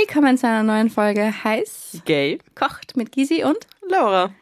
[0.00, 2.38] Willkommen zu einer neuen Folge Heiß Gay.
[2.54, 3.58] kocht mit Gisi und
[3.88, 4.32] Laura.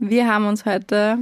[0.00, 1.18] wir haben uns heute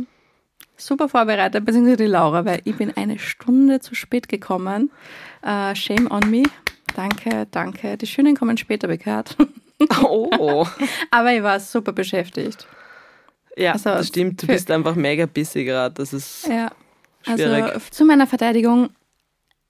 [0.78, 4.90] super vorbereitet, beziehungsweise die Laura, weil ich bin eine Stunde zu spät gekommen.
[5.42, 6.44] Äh, shame on me.
[6.96, 7.98] Danke, danke.
[7.98, 9.36] Die Schönen kommen später bekehrt.
[10.00, 10.64] Oh.
[11.10, 12.68] Aber ich war super beschäftigt.
[13.56, 14.40] Ja, Also, das stimmt.
[14.42, 15.92] Du bist einfach mega busy gerade.
[15.96, 16.70] Das ist Ja.
[17.22, 17.64] schwierig.
[17.64, 18.90] Also zu meiner Verteidigung,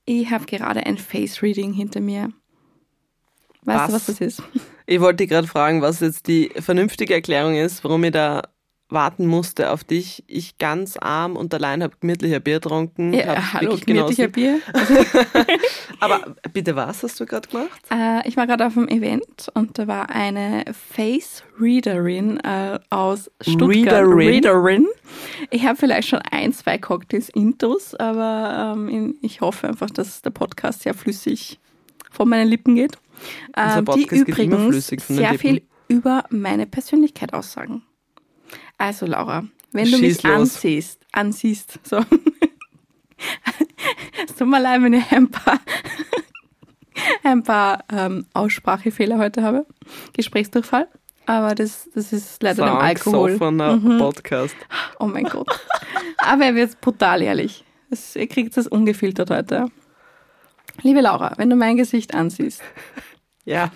[0.05, 2.31] ich habe gerade ein Face-Reading hinter mir.
[3.65, 4.19] Weißt du, was Was?
[4.19, 4.43] das ist?
[4.87, 8.43] ich wollte dich gerade fragen, was jetzt die vernünftige Erklärung ist, warum ich da
[8.93, 10.23] warten musste auf dich.
[10.27, 13.13] Ich ganz arm und allein habe gemütlicher Bier getrunken.
[13.13, 14.29] Ja, hallo, gemütlicher.
[14.29, 14.61] Bier.
[16.01, 17.81] Aber bitte, was hast du gerade gemacht?
[17.91, 23.71] Äh, ich war gerade auf einem Event und da war eine Face-Readerin äh, aus Stuttgart.
[23.71, 24.19] Readerin?
[24.19, 24.87] Readerin.
[25.51, 30.31] Ich habe vielleicht schon ein, zwei Cocktails intus, aber ähm, ich hoffe einfach, dass der
[30.31, 31.59] Podcast sehr flüssig
[32.11, 32.99] von meinen Lippen geht.
[33.57, 37.83] Ähm, die übrigens von sehr viel über meine Persönlichkeit aussagen.
[38.79, 40.33] Also Laura, wenn du Schieß mich los.
[40.33, 41.99] ansiehst, ansiehst, so.
[44.27, 45.61] es tut mir leid, wenn ich ein paar,
[47.23, 49.67] ein paar ähm, Aussprachefehler heute habe.
[50.15, 50.89] Gesprächsdurchfall.
[51.27, 53.33] Aber das, das ist leider dem Alkohol.
[53.33, 53.77] Alkohol.
[53.77, 53.99] Mhm.
[53.99, 54.57] Podcast.
[54.99, 55.49] Oh mein Gott.
[56.19, 57.65] Aber er wird brutal ehrlich.
[57.91, 59.67] Das, ihr kriegt das ungefiltert heute.
[60.81, 62.63] Liebe Laura, wenn du mein Gesicht ansiehst,
[63.45, 63.71] Ja.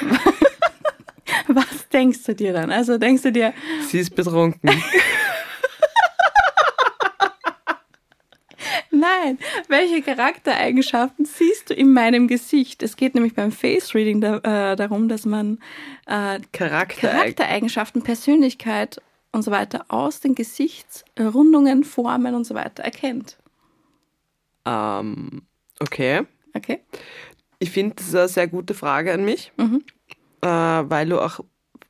[1.48, 2.70] was denkst du dir dann?
[2.70, 3.54] Also denkst du dir,
[3.88, 4.70] Sie ist betrunken.
[8.90, 9.38] nein,
[9.68, 12.82] welche Charaktereigenschaften siehst du in meinem Gesicht?
[12.82, 15.58] Es geht nämlich beim Face Reading da, äh, darum, dass man
[16.06, 17.08] äh, Charakter.
[17.08, 23.38] Charaktereigenschaften, Persönlichkeit und so weiter aus den Gesichtsrundungen, Formen und so weiter erkennt.
[24.66, 25.42] Ähm,
[25.82, 26.22] okay.
[26.54, 26.80] Okay?
[27.58, 29.82] Ich finde, das ist eine sehr gute Frage an mich, Mhm.
[30.42, 31.40] äh, weil du auch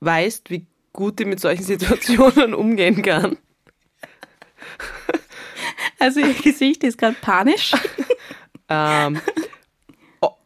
[0.00, 3.36] weißt, wie gut ich mit solchen Situationen umgehen kann.
[5.98, 7.72] Also ihr Gesicht ist gerade panisch.
[8.68, 9.20] Ähm,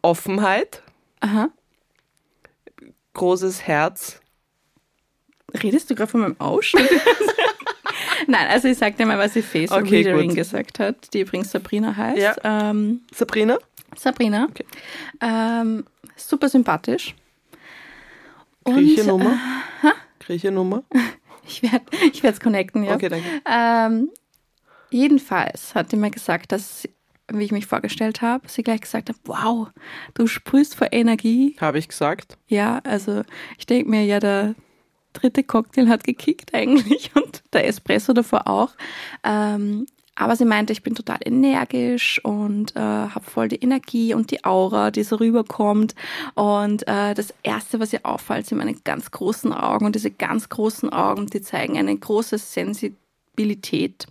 [0.01, 0.81] Offenheit,
[1.21, 1.47] Aha.
[3.13, 4.19] großes Herz.
[5.63, 6.89] Redest du gerade von meinem Ausschnitt?
[8.25, 11.51] Nein, also ich sag dir mal, was die Face Okay, Readerin gesagt hat, die übrigens
[11.51, 12.17] Sabrina heißt.
[12.43, 12.69] Ja.
[12.69, 13.57] Ähm, Sabrina?
[13.95, 14.47] Sabrina.
[14.49, 14.65] Okay.
[15.21, 15.85] Ähm,
[16.15, 17.15] super sympathisch.
[18.63, 19.37] Und Griechenummer?
[20.19, 20.83] Griechenummer?
[21.47, 22.95] ich werde ich es connecten, ja.
[22.95, 23.25] Okay, danke.
[23.49, 24.09] Ähm,
[24.89, 26.89] jedenfalls hat die mir gesagt, dass, sie-
[27.31, 29.67] wie ich mich vorgestellt habe, sie gleich gesagt hat, wow,
[30.13, 31.55] du sprühst vor Energie.
[31.59, 32.37] Habe ich gesagt.
[32.47, 33.23] Ja, also
[33.57, 34.55] ich denke mir, ja, der
[35.19, 38.71] dritte Cocktail hat gekickt eigentlich und der Espresso davor auch.
[39.23, 39.85] Ähm,
[40.19, 44.43] aber sie meinte, ich bin total energisch und äh, habe voll die Energie und die
[44.43, 45.93] Aura, die so rüberkommt.
[46.33, 49.85] Und äh, das Erste, was ihr auffällt, sind meine ganz großen Augen.
[49.85, 54.07] Und diese ganz großen Augen, die zeigen eine große Sensibilität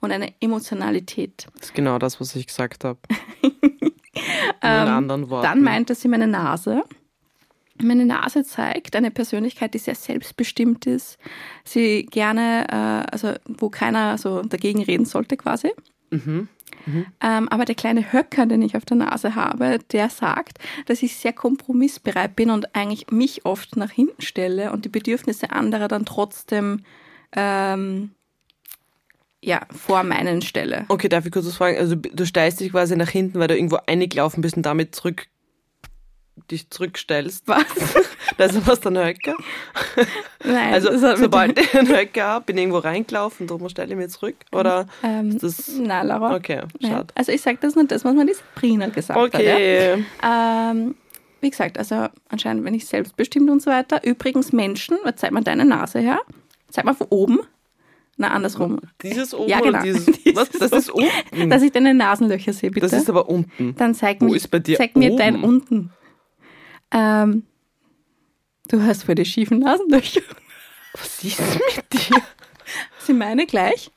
[0.00, 1.46] und eine Emotionalität.
[1.56, 2.98] Das ist genau das, was ich gesagt habe.
[4.62, 5.46] In anderen Worten.
[5.46, 6.82] Ähm, Dann meinte sie meine Nase.
[7.82, 11.18] Meine Nase zeigt eine Persönlichkeit, die sehr selbstbestimmt ist,
[11.64, 15.72] sie gerne, äh, also wo keiner so dagegen reden sollte quasi.
[16.10, 16.48] Mhm.
[17.20, 21.16] Ähm, aber der kleine Höcker, den ich auf der Nase habe, der sagt, dass ich
[21.16, 26.04] sehr kompromissbereit bin und eigentlich mich oft nach hinten stelle und die Bedürfnisse anderer dann
[26.04, 26.84] trotzdem
[27.34, 28.10] ähm,
[29.44, 30.84] ja, vor meinen stelle.
[30.88, 31.76] Okay, darf ich kurz was fragen?
[31.76, 35.26] Also du steigst dich quasi nach hinten, weil du irgendwo eingelaufen bist und damit zurück
[36.50, 37.46] dich zurückstellst.
[37.48, 37.64] Was?
[38.38, 39.34] Das ist was dann Höcker.
[40.44, 44.08] Nein, Also sobald ich einen Höcker habe, bin ich irgendwo reingelaufen, darum stelle ich mich
[44.08, 44.36] zurück.
[44.52, 46.34] Oder Ähm, ist das Na, Laura.
[46.34, 46.92] okay, Nein.
[46.92, 47.06] schade.
[47.14, 49.26] Also ich sage das nur das, was mir die Sabrina gesagt hat.
[49.34, 50.02] Okay.
[50.22, 50.70] Ja?
[50.70, 50.94] Ähm,
[51.40, 54.02] wie gesagt, also anscheinend bin ich selbstbestimmt und so weiter.
[54.04, 56.20] Übrigens Menschen, was zeig mal deine Nase her.
[56.70, 57.40] Zeig mal von oben.
[58.16, 58.80] Na, andersrum.
[59.02, 59.70] Dieses oben Ja, genau.
[59.78, 60.48] oder dieses, Dieses was?
[60.50, 61.50] Das ist unten.
[61.50, 62.86] Dass ich deine Nasenlöcher sehe, bitte.
[62.86, 63.74] Das ist aber unten.
[63.76, 65.18] Dann zeig, Wo mich, ist bei dir zeig mir oben?
[65.18, 65.90] dein unten.
[66.92, 67.44] Ähm,
[68.68, 70.22] du hast für die schiefen Nasenlöcher.
[70.94, 72.20] Was ist mit dir?
[72.98, 73.90] Sind meine gleich?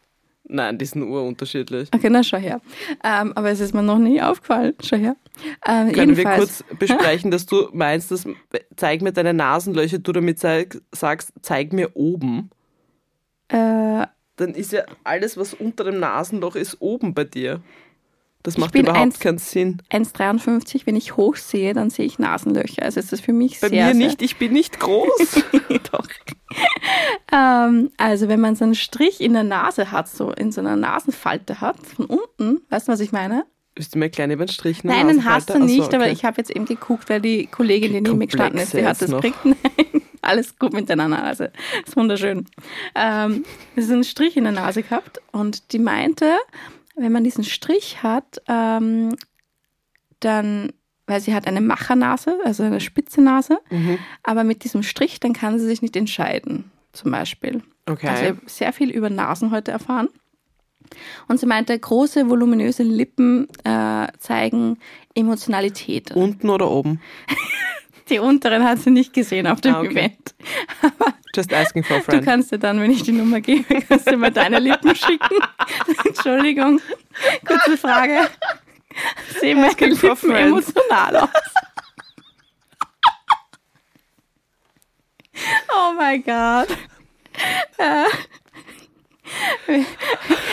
[0.48, 1.90] Nein, die sind urunterschiedlich.
[1.94, 2.62] Okay, na schau her.
[3.04, 4.74] Ähm, aber es ist mir noch nie aufgefallen.
[4.84, 5.16] Schau her.
[5.68, 8.26] Ähm, Können wir jedenfalls- kurz besprechen, dass du meinst, dass
[8.76, 12.52] zeig mir deine Nasenlöcher, du damit zeig, sagst, zeig mir oben.
[13.48, 14.06] Äh,
[14.38, 17.62] Dann ist ja alles, was unter dem Nasenloch ist, oben bei dir.
[18.46, 19.82] Das macht überhaupt eins- keinen Sinn.
[19.92, 22.84] 1,53, wenn ich hoch sehe, dann sehe ich Nasenlöcher.
[22.84, 25.44] Also ist das für mich Bei sehr, mir sehr nicht, ich bin nicht groß.
[25.92, 26.08] Doch.
[27.32, 30.76] Ähm, also wenn man so einen Strich in der Nase hat, so in so einer
[30.76, 33.46] Nasenfalte hat, von unten, weißt du, was ich meine?
[33.74, 34.84] Bist du mir klein über den Strich?
[34.86, 38.02] Nein, den hast du nicht, aber ich habe jetzt eben geguckt, weil die Kollegin, die
[38.02, 39.36] neben mir gestanden ist, die hat das bringt.
[39.44, 41.52] Nein, alles gut mit deiner Nase.
[41.82, 42.46] Das ist wunderschön.
[42.96, 43.44] Ähm,
[43.76, 46.36] ist einen Strich in der Nase gehabt und die meinte,
[46.96, 49.16] wenn man diesen Strich hat, ähm,
[50.20, 50.72] dann,
[51.08, 54.00] weil sie hat eine Machernase, also eine spitze Nase, mhm.
[54.24, 57.62] aber mit diesem Strich, dann kann sie sich nicht entscheiden, zum Beispiel.
[57.86, 58.08] Okay.
[58.08, 60.10] Also ich habe sehr viel über Nasen heute erfahren.
[61.28, 64.78] Und sie meinte, große, voluminöse Lippen äh, zeigen
[65.16, 66.12] Emotionalität.
[66.12, 67.02] Unten oder oben?
[68.10, 69.92] die unteren hat sie nicht gesehen auf dem ah, okay.
[69.92, 70.36] Event.
[70.82, 72.22] Aber Just asking for a friend.
[72.22, 75.38] Du kannst dir dann, wenn ich die Nummer gebe, kannst du mal deine Lippen schicken.
[76.06, 76.80] Entschuldigung,
[77.46, 78.30] kurze Frage.
[79.40, 81.30] Sehen meine Lippen emotional aus?
[85.70, 86.70] oh mein Gott.
[87.78, 88.06] Äh,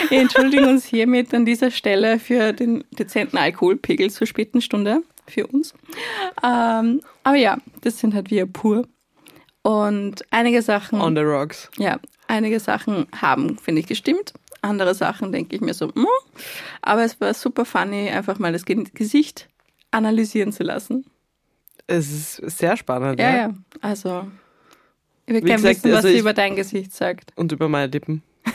[0.09, 5.47] wir entschuldigen uns hiermit an dieser Stelle für den dezenten Alkoholpegel zur späten Stunde für
[5.47, 5.73] uns.
[6.43, 8.87] Ähm, aber ja, das sind halt wir pur.
[9.61, 11.01] Und einige Sachen.
[11.01, 11.69] On the rocks.
[11.77, 14.33] Ja, einige Sachen haben, finde ich, gestimmt.
[14.61, 16.05] Andere Sachen denke ich mir so, mm.
[16.81, 19.49] aber es war super funny, einfach mal das Gesicht
[19.91, 21.05] analysieren zu lassen.
[21.85, 23.19] Es ist sehr spannend.
[23.19, 23.35] Ja, ja.
[23.35, 23.53] ja.
[23.81, 24.25] Also,
[25.25, 27.31] ich will gerne wissen, was also sie über dein Gesicht sagt.
[27.35, 28.23] Und über meine Lippen.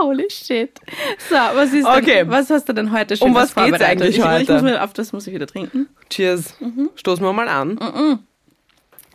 [0.00, 0.78] Holy shit.
[1.28, 2.00] So, was ist okay.
[2.00, 4.42] denn, was hast du denn heute schon Um was geht's eigentlich ich, heute?
[4.42, 5.88] Ich muss mir, auf das muss ich wieder trinken.
[6.08, 6.54] Cheers.
[6.60, 6.90] Mhm.
[6.94, 7.70] Stoßen wir mal an.
[7.70, 8.18] Mhm.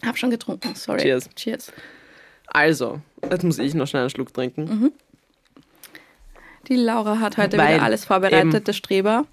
[0.06, 1.02] Hab schon getrunken, sorry.
[1.02, 1.30] Cheers.
[1.36, 1.72] Cheers.
[2.48, 4.64] Also, jetzt muss ich noch schnell einen Schluck trinken.
[4.64, 4.92] Mhm.
[6.68, 9.26] Die Laura hat heute Weil wieder alles vorbereitet, der Streber.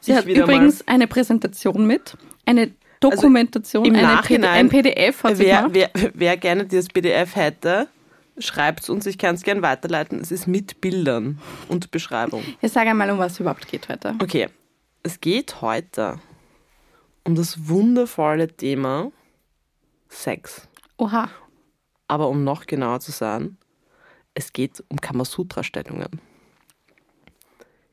[0.00, 2.16] Sie hat übrigens eine Präsentation mit,
[2.46, 7.36] eine Dokumentation, also im eine Nachhinein, ein PDF hat wer, wer, wer gerne dieses PDF
[7.36, 7.88] hätte,
[8.40, 10.20] schreibt es uns, ich kann es gerne weiterleiten.
[10.20, 12.42] Es ist mit Bildern und Beschreibung.
[12.60, 14.14] Ja, sag einmal, um was es überhaupt geht heute.
[14.20, 14.48] Okay,
[15.02, 16.18] es geht heute
[17.24, 19.12] um das wundervolle Thema
[20.08, 20.68] Sex.
[20.96, 21.30] Oha.
[22.08, 23.56] Aber um noch genauer zu sein,
[24.34, 26.20] es geht um Kamasutra-Stellungen.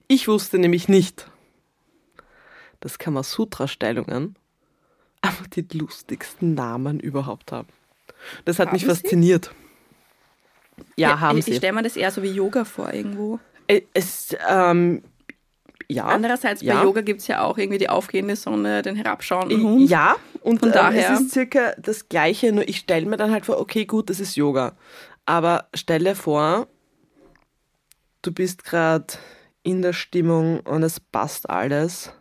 [0.08, 1.30] Ich wusste nämlich nicht,
[2.80, 4.36] dass Kamasutra-Stellungen
[5.22, 7.68] einfach die lustigsten Namen überhaupt haben.
[8.46, 9.54] Das hat haben mich fasziniert.
[10.95, 11.51] Ja, ja haben ich, sie.
[11.51, 13.39] Ich stelle mir das eher so wie Yoga vor irgendwo.
[13.68, 15.03] Äh, es, ähm,
[15.89, 16.06] ja.
[16.06, 16.75] Andererseits ja.
[16.75, 19.89] bei Yoga gibt es ja auch irgendwie die aufgehende Sonne, den herabschauenden Hund.
[19.89, 21.13] Ja, und Von daher.
[21.13, 24.19] es ist circa das Gleiche, nur ich stelle mir dann halt vor, okay, gut, das
[24.19, 24.75] ist Yoga.
[25.25, 26.68] Aber stelle vor,
[28.21, 29.07] du bist gerade
[29.63, 32.12] in der Stimmung und es passt alles.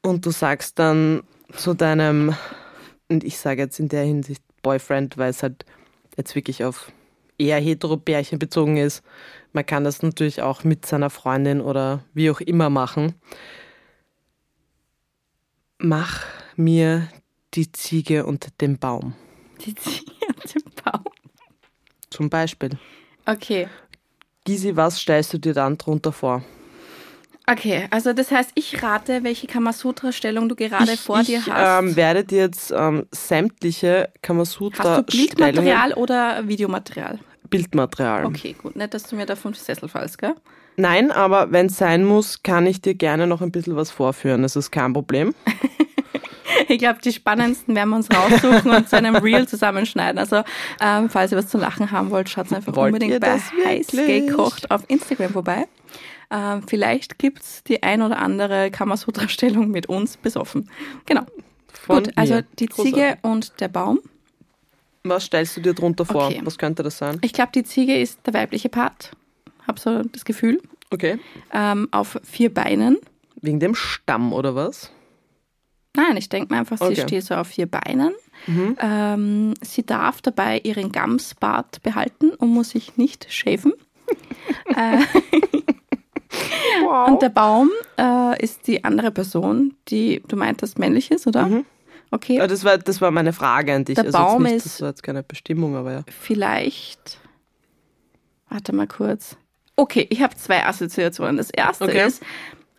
[0.00, 1.22] Und du sagst dann
[1.56, 2.34] zu deinem,
[3.08, 5.64] und ich sage jetzt in der Hinsicht Boyfriend, weil es halt
[6.16, 6.90] jetzt wirklich auf
[7.42, 9.02] eher hetero-Pärchen bezogen ist.
[9.52, 13.14] Man kann das natürlich auch mit seiner Freundin oder wie auch immer machen.
[15.78, 16.24] Mach
[16.56, 17.08] mir
[17.54, 19.14] die Ziege und den Baum.
[19.64, 21.04] Die Ziege und den Baum.
[22.10, 22.70] Zum Beispiel.
[23.26, 23.68] Okay.
[24.44, 26.42] Gisi, was stellst du dir dann drunter vor?
[27.46, 31.82] Okay, also das heißt, ich rate, welche Kamasutra-Stellung du gerade ich, vor ich, dir hast.
[31.82, 35.04] Ich ähm, werde dir jetzt ähm, sämtliche Kamasutra-Stellungen...
[35.06, 37.18] Hast du Bildmaterial oder Videomaterial?
[37.52, 38.26] Bildmaterial.
[38.26, 38.76] Okay, gut.
[38.76, 40.34] Nicht, dass du mir da fünf Sessel fallst, gell?
[40.76, 44.42] Nein, aber wenn es sein muss, kann ich dir gerne noch ein bisschen was vorführen.
[44.42, 45.34] Das ist kein Problem.
[46.68, 50.18] ich glaube, die spannendsten werden wir uns raussuchen und zu einem Reel zusammenschneiden.
[50.18, 50.42] Also,
[50.80, 54.70] ähm, falls ihr was zu lachen haben wollt, schaut einfach wollt unbedingt bei heiß gekocht
[54.70, 55.66] auf Instagram vorbei.
[56.30, 60.70] Ähm, vielleicht gibt es die ein oder andere Kamasutra-Stellung mit uns besoffen.
[61.04, 61.26] Genau.
[61.70, 62.94] Von Gut, also die Großartig.
[62.94, 64.00] Ziege und der Baum.
[65.04, 66.26] Was stellst du dir drunter vor?
[66.26, 66.40] Okay.
[66.44, 67.18] Was könnte das sein?
[67.22, 69.12] Ich glaube, die Ziege ist der weibliche Part.
[69.66, 70.60] Hab so das Gefühl.
[70.90, 71.18] Okay.
[71.52, 72.98] Ähm, auf vier Beinen.
[73.40, 74.92] Wegen dem Stamm oder was?
[75.96, 77.02] Nein, ich denke mir einfach, sie okay.
[77.02, 78.14] steht so auf vier Beinen.
[78.46, 78.76] Mhm.
[78.80, 83.72] Ähm, sie darf dabei ihren Gamsbart behalten und muss sich nicht schäfen.
[84.76, 84.98] äh,
[86.82, 87.08] Wow.
[87.08, 91.46] Und der Baum äh, ist die andere Person, die du meintest männlich ist, oder?
[91.46, 91.64] Mhm.
[92.12, 92.36] Okay.
[92.36, 93.94] Ja, das, war, das war meine Frage an dich.
[93.94, 94.66] Der also Baum nicht, ist.
[94.66, 96.04] Das war jetzt keine Bestimmung, aber ja.
[96.20, 97.18] Vielleicht.
[98.50, 99.36] Warte mal kurz.
[99.76, 101.38] Okay, ich habe zwei Assoziationen.
[101.38, 102.06] Das erste okay.
[102.06, 102.22] ist,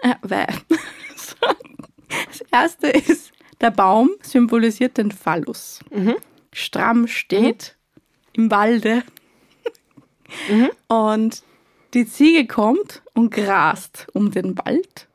[0.03, 0.45] äh, weil,
[2.27, 5.79] das erste ist, der Baum symbolisiert den Phallus.
[5.89, 6.15] Mhm.
[6.53, 7.75] Stramm steht
[8.35, 8.43] mhm.
[8.43, 9.03] im Walde.
[10.47, 10.69] Mhm.
[10.87, 11.43] Und
[11.95, 15.07] die Ziege kommt und grast um den Wald,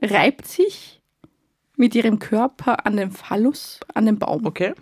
[0.00, 0.97] reibt sich
[1.78, 4.44] mit ihrem Körper an den Phallus, an den Baum.
[4.46, 4.74] Okay.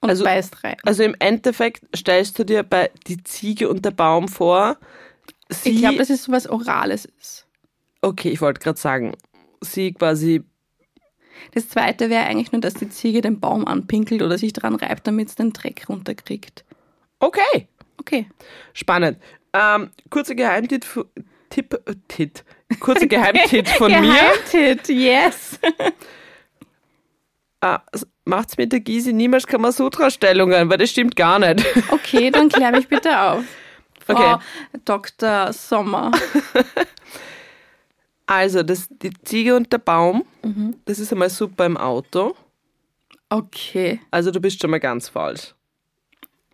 [0.00, 0.76] Und also, beißt rein.
[0.84, 4.76] Also im Endeffekt stellst du dir bei die Ziege und der Baum vor,
[5.48, 5.70] sie.
[5.70, 7.46] Ich glaube, dass es so was Orales ist.
[8.02, 9.14] okay, ich wollte gerade sagen,
[9.60, 10.42] sie quasi.
[11.52, 15.06] Das zweite wäre eigentlich nur, dass die Ziege den Baum anpinkelt oder sich dran reibt,
[15.06, 16.64] damit es den Dreck runterkriegt.
[17.18, 18.26] Okay, Okay.
[18.74, 19.18] spannend.
[19.52, 21.06] Ähm, kurzer Geheimtipp,
[21.46, 22.44] fu- Tipp, äh, Tit.
[22.80, 24.00] Kurzer Geheimtipp von mir.
[24.00, 25.58] Geheimtipp, yes.
[27.62, 27.78] Äh,
[28.26, 31.64] macht's mit der Gysi niemals Kamasutra-Stellungen, weil das stimmt gar nicht.
[31.90, 33.44] Okay, dann klär mich bitte auf.
[34.06, 34.42] Frau Okay.
[34.84, 35.52] Dr.
[35.54, 36.12] Sommer.
[38.26, 40.76] Also, das, die Ziege und der Baum, Mhm.
[40.84, 42.36] das ist einmal super im Auto.
[43.30, 44.00] Okay.
[44.10, 45.54] Also, du bist schon mal ganz falsch.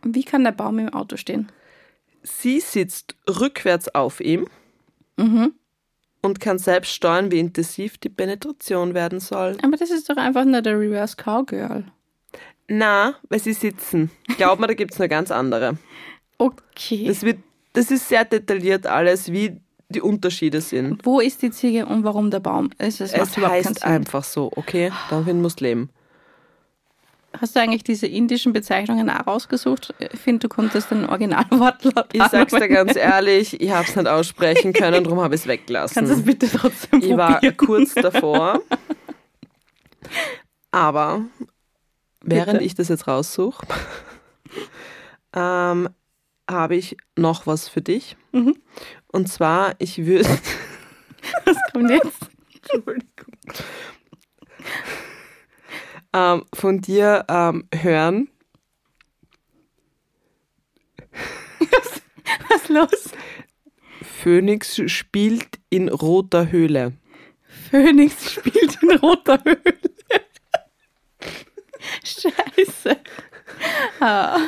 [0.04, 1.50] Wie kann der Baum im Auto stehen?
[2.22, 4.46] Sie sitzt rückwärts auf ihm
[5.16, 5.52] Mhm.
[6.22, 9.56] und kann selbst steuern, wie intensiv die Penetration werden soll.
[9.62, 11.84] Aber das ist doch einfach nur der Reverse Cowgirl.
[12.68, 14.10] Na, weil sie sitzen.
[14.36, 15.76] Glaub mir, da gibt's noch ganz andere.
[16.38, 17.04] Okay.
[17.06, 17.38] Das, wird,
[17.72, 21.04] das ist sehr detailliert alles, wie die Unterschiede sind.
[21.04, 22.70] Wo ist die Ziege und warum der Baum?
[22.78, 24.90] Es, es Es heißt einfach so, okay?
[25.10, 25.90] Damit musst du leben.
[27.40, 29.94] Hast du eigentlich diese indischen Bezeichnungen auch rausgesucht?
[29.98, 34.72] Ich finde, du konntest den Originalwortlaut Ich sag's dir ganz ehrlich, ich hab's nicht aussprechen
[34.72, 35.94] können, darum habe ich es weggelassen.
[35.94, 37.56] Kannst du es bitte trotzdem Ich war probieren?
[37.56, 38.60] kurz davor.
[40.70, 41.22] Aber
[42.22, 42.64] während Bitte?
[42.64, 43.66] ich das jetzt raussuche,
[45.34, 45.88] ähm,
[46.50, 48.16] habe ich noch was für dich.
[48.32, 48.56] Mhm.
[49.08, 50.28] Und zwar, ich würde.
[51.44, 52.18] Was kommt jetzt?
[52.54, 53.06] Entschuldigung.
[56.12, 58.28] Ähm, von dir ähm, hören,
[62.48, 63.10] Was ist los?
[64.22, 66.92] Phoenix spielt in roter Höhle.
[67.70, 69.74] Phoenix spielt in roter Höhle.
[72.04, 72.96] Scheiße.
[74.00, 74.38] Ah.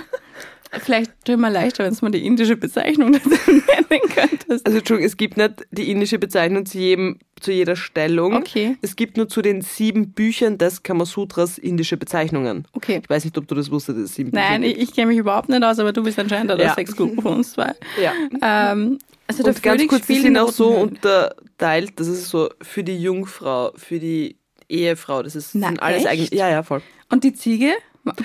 [0.80, 3.10] Vielleicht tut mir leichter, wenn du mir die indische Bezeichnung
[3.46, 4.66] nennen könntest.
[4.66, 8.34] Also Entschuldigung, es gibt nicht die indische Bezeichnung zu, jedem, zu jeder Stellung.
[8.36, 8.76] Okay.
[8.82, 12.66] Es gibt nur zu den sieben Büchern des Kamasutras indische Bezeichnungen.
[12.72, 13.00] Okay.
[13.02, 15.08] Ich weiß nicht, ob du das wusstest, dass es sieben Nein, Bücher ich, ich kenne
[15.08, 16.74] mich überhaupt nicht aus, aber du bist anscheinend der Ja.
[16.74, 17.72] Sexguru von uns zwei.
[18.02, 18.12] Ja.
[18.42, 22.84] Ähm, also Und ganz kurz, die sind in auch so unterteilt, das ist so für
[22.84, 24.36] die Jungfrau, für die
[24.68, 26.32] Ehefrau, das ist, Na, sind alles eigentlich.
[26.32, 26.82] Ja, ja, voll.
[27.10, 27.72] Und die Ziege?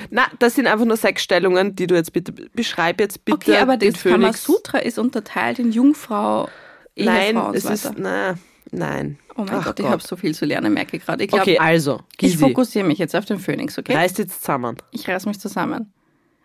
[0.09, 3.57] Na, das sind einfach nur sechs Stellungen, die du jetzt bitte beschreib jetzt bitte Okay,
[3.57, 4.43] aber das Phönix.
[4.45, 6.49] Kamasutra ist unterteilt in Jungfrau,
[6.95, 7.89] Ehefrau Nein, und es so weiter.
[7.89, 8.35] ist na,
[8.71, 9.17] nein.
[9.35, 11.23] oh mein Ach Gott, ich habe so viel zu lernen, merke ich gerade.
[11.23, 13.95] Ich glaube, Okay, also, ich Gysi, fokussiere mich jetzt auf den Phönix, okay?
[13.95, 14.77] reißt jetzt zusammen.
[14.91, 15.93] Ich reiß mich zusammen.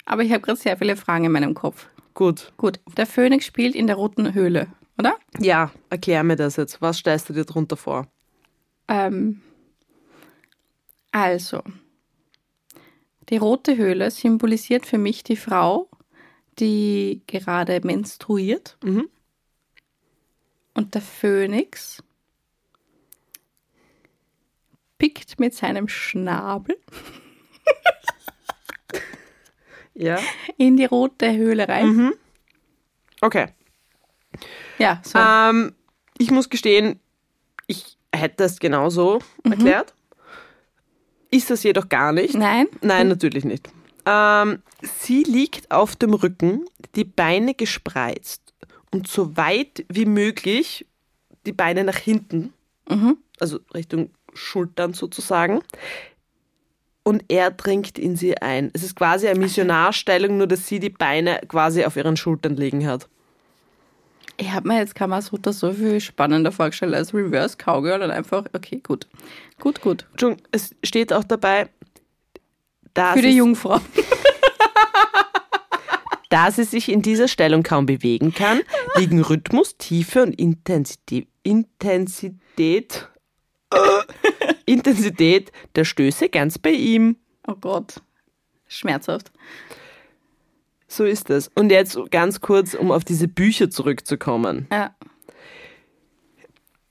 [0.07, 1.87] Aber ich habe gerade sehr viele Fragen in meinem Kopf.
[2.15, 2.53] Gut.
[2.57, 5.17] Gut, der Phönix spielt in der roten Höhle, oder?
[5.41, 6.81] Ja, erklär mir das jetzt.
[6.81, 8.07] Was stellst du dir drunter vor?
[8.87, 9.41] Ähm,
[11.11, 11.63] also,
[13.31, 15.89] die rote Höhle symbolisiert für mich die Frau,
[16.59, 18.77] die gerade menstruiert.
[18.83, 19.09] Mhm.
[20.75, 22.03] Und der Phönix
[24.99, 26.77] pickt mit seinem Schnabel
[29.95, 30.19] Ja.
[30.57, 32.13] in die rote Höhle rein.
[33.21, 33.47] Okay.
[34.79, 35.19] Ja, so.
[35.19, 35.75] Ähm,
[36.19, 36.99] ich muss gestehen,
[37.69, 39.95] ich hätte es genauso erklärt.
[41.35, 42.35] Ist das jedoch gar nicht.
[42.35, 42.67] Nein?
[42.81, 43.69] Nein, natürlich nicht.
[44.07, 46.65] Ähm, sie liegt auf dem Rücken,
[46.95, 48.43] die Beine gespreizt
[48.93, 50.87] und so weit wie möglich
[51.47, 52.53] die Beine nach hinten,
[52.89, 53.17] Mhm.
[53.41, 55.61] also Richtung Schultern sozusagen.
[57.03, 58.71] Und er dringt in sie ein.
[58.73, 62.87] Es ist quasi eine Missionarstellung, nur dass sie die Beine quasi auf ihren Schultern liegen
[62.87, 63.09] hat.
[64.37, 68.81] Ich habe mir jetzt Kamasutra so viel spannender vorgestellt als Reverse Cowgirl und einfach, okay,
[68.83, 69.07] gut.
[69.61, 70.07] Gut, gut.
[70.13, 71.69] Entschuldigung, es steht auch dabei,
[72.95, 73.81] da Für die Jungfrau.
[76.31, 78.61] da sie sich in dieser Stellung kaum bewegen kann,
[78.97, 83.09] liegen Rhythmus, Tiefe und Intensität, Intensität,
[83.73, 83.79] äh,
[84.67, 87.17] Intensität der Stöße ganz bei ihm.
[87.47, 88.01] Oh Gott.
[88.67, 89.31] Schmerzhaft.
[90.95, 91.51] So ist es.
[91.57, 94.69] Und jetzt ganz kurz, um auf diese Bücher zurückzukommen.
[94.71, 94.95] Ja.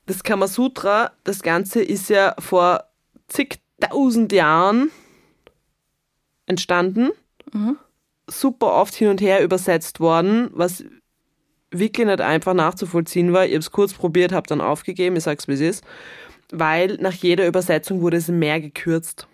[0.06, 2.84] Das Kamasutra, das Ganze ist ja vor
[3.28, 4.92] zigtausend Jahren
[6.48, 7.12] entstanden.
[8.28, 10.84] Super oft hin und her übersetzt worden, was
[11.72, 13.46] wirklich nicht einfach nachzuvollziehen war.
[13.46, 15.86] Ich habe es kurz probiert, habe dann aufgegeben, ich sag's wie es ist,
[16.52, 19.28] weil nach jeder Übersetzung wurde es mehr gekürzt.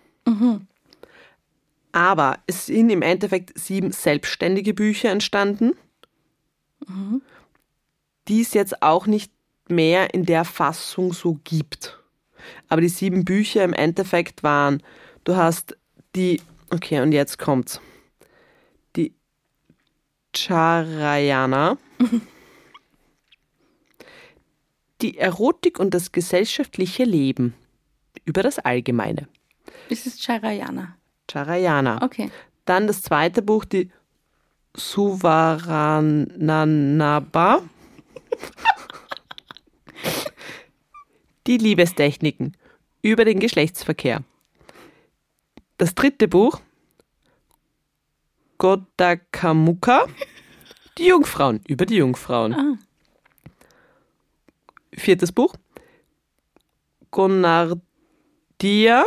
[1.92, 5.72] Aber es sind im Endeffekt sieben selbstständige Bücher entstanden,
[8.28, 9.32] die es jetzt auch nicht
[9.68, 11.98] mehr in der Fassung so gibt.
[12.68, 14.82] Aber die sieben Bücher im Endeffekt waren,
[15.24, 15.76] du hast
[16.14, 17.80] die, okay, und jetzt kommt's.
[18.96, 19.14] Die
[20.34, 21.76] Charayana,
[25.00, 27.54] die Erotik und das gesellschaftliche Leben.
[28.24, 29.28] Über das Allgemeine.
[29.88, 30.96] Das ist Charayana.
[31.30, 32.02] Charayana.
[32.02, 32.30] Okay.
[32.64, 33.90] Dann das zweite Buch, die
[34.76, 37.62] Suvarananaba.
[41.46, 42.56] die Liebestechniken
[43.02, 44.22] über den Geschlechtsverkehr.
[45.78, 46.60] Das dritte Buch,
[48.58, 50.04] Godakamuka,
[50.98, 52.54] die Jungfrauen, über die Jungfrauen.
[52.54, 52.76] Ah.
[54.92, 55.54] Viertes Buch,
[57.10, 59.06] Gonardia,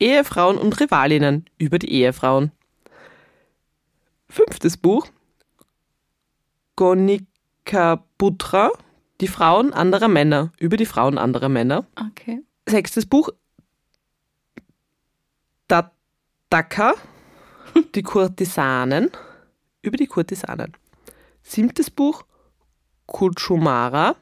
[0.00, 2.52] Ehefrauen und Rivalinnen, über die Ehefrauen.
[4.28, 5.06] Fünftes Buch,
[6.76, 8.70] Gonikaputra,
[9.20, 11.86] die Frauen anderer Männer, über die Frauen anderer Männer.
[12.10, 12.42] Okay.
[12.66, 13.30] Sechstes Buch,
[15.66, 16.94] Tataka,
[17.94, 19.10] die Kurtisanen,
[19.82, 20.72] über die Kurtisanen.
[21.42, 22.24] Siebtes Buch,
[23.06, 24.16] Kuchumara,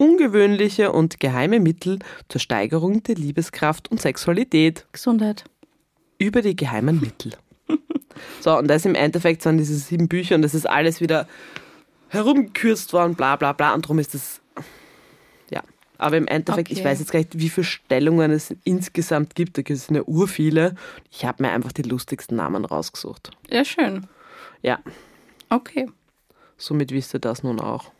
[0.00, 5.44] ungewöhnliche und geheime Mittel zur Steigerung der Liebeskraft und Sexualität, Gesundheit.
[6.18, 7.32] über die geheimen Mittel.
[8.40, 11.28] So, und das im Endeffekt sind diese sieben Bücher und das ist alles wieder
[12.08, 14.40] herumgekürzt worden, bla bla bla, und darum ist das,
[15.50, 15.62] ja.
[15.98, 16.88] Aber im Endeffekt, ich Okay.
[16.88, 20.74] weiß jetzt gar nicht, wie viele Stellungen es insgesamt gibt, da sind ja urviele.
[21.10, 23.30] Ich habe mir einfach die lustigsten Namen rausgesucht.
[23.50, 24.06] Ja, schön.
[24.62, 24.78] Ja,
[25.50, 25.86] Okay.
[26.56, 27.92] somit wisst ihr das nun auch.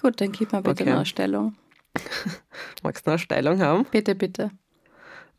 [0.00, 0.90] Gut, dann gib mal bitte Okay.
[0.90, 1.54] noch eine Stellung.
[2.82, 3.86] Magst du noch eine Stellung haben?
[3.90, 4.50] Bitte, bitte.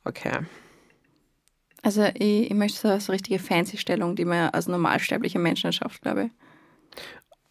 [0.03, 0.39] Okay.
[1.83, 6.01] Also ich, ich möchte so eine richtige Fancy-Stellung, die man als normalsterblicher Mensch nicht schafft,
[6.01, 6.31] glaube ich.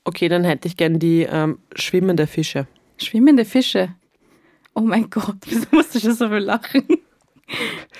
[0.04, 2.66] Okay, dann hätte ich gern die ähm, schwimmende Fische.
[2.98, 3.94] Schwimmende Fische.
[4.74, 6.86] Oh mein Gott, wieso musst du schon so viel lachen?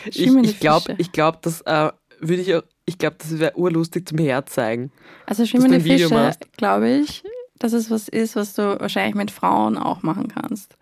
[0.06, 1.00] Ich, Schwimmende ich glaube, Fische.
[1.00, 4.90] ich glaub, das äh, würde ich auch, ich glaube, das wäre urlustig zum Herzeigen.
[5.26, 7.22] Also schwimmende Fische, glaube ich,
[7.58, 10.76] dass es was ist, was du wahrscheinlich mit Frauen auch machen kannst.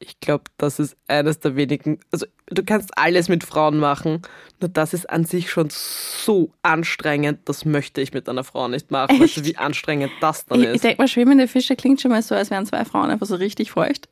[0.00, 1.98] Ich glaube, das ist eines der wenigen.
[2.10, 4.20] Also, du kannst alles mit Frauen machen,
[4.60, 8.90] nur das ist an sich schon so anstrengend, das möchte ich mit einer Frau nicht
[8.90, 9.18] machen.
[9.20, 10.84] Weißt du, wie anstrengend das dann Ich, ich ist?
[10.84, 13.70] denke mal, schwimmende Fische klingt schon mal so, als wären zwei Frauen einfach so richtig
[13.70, 14.08] feucht.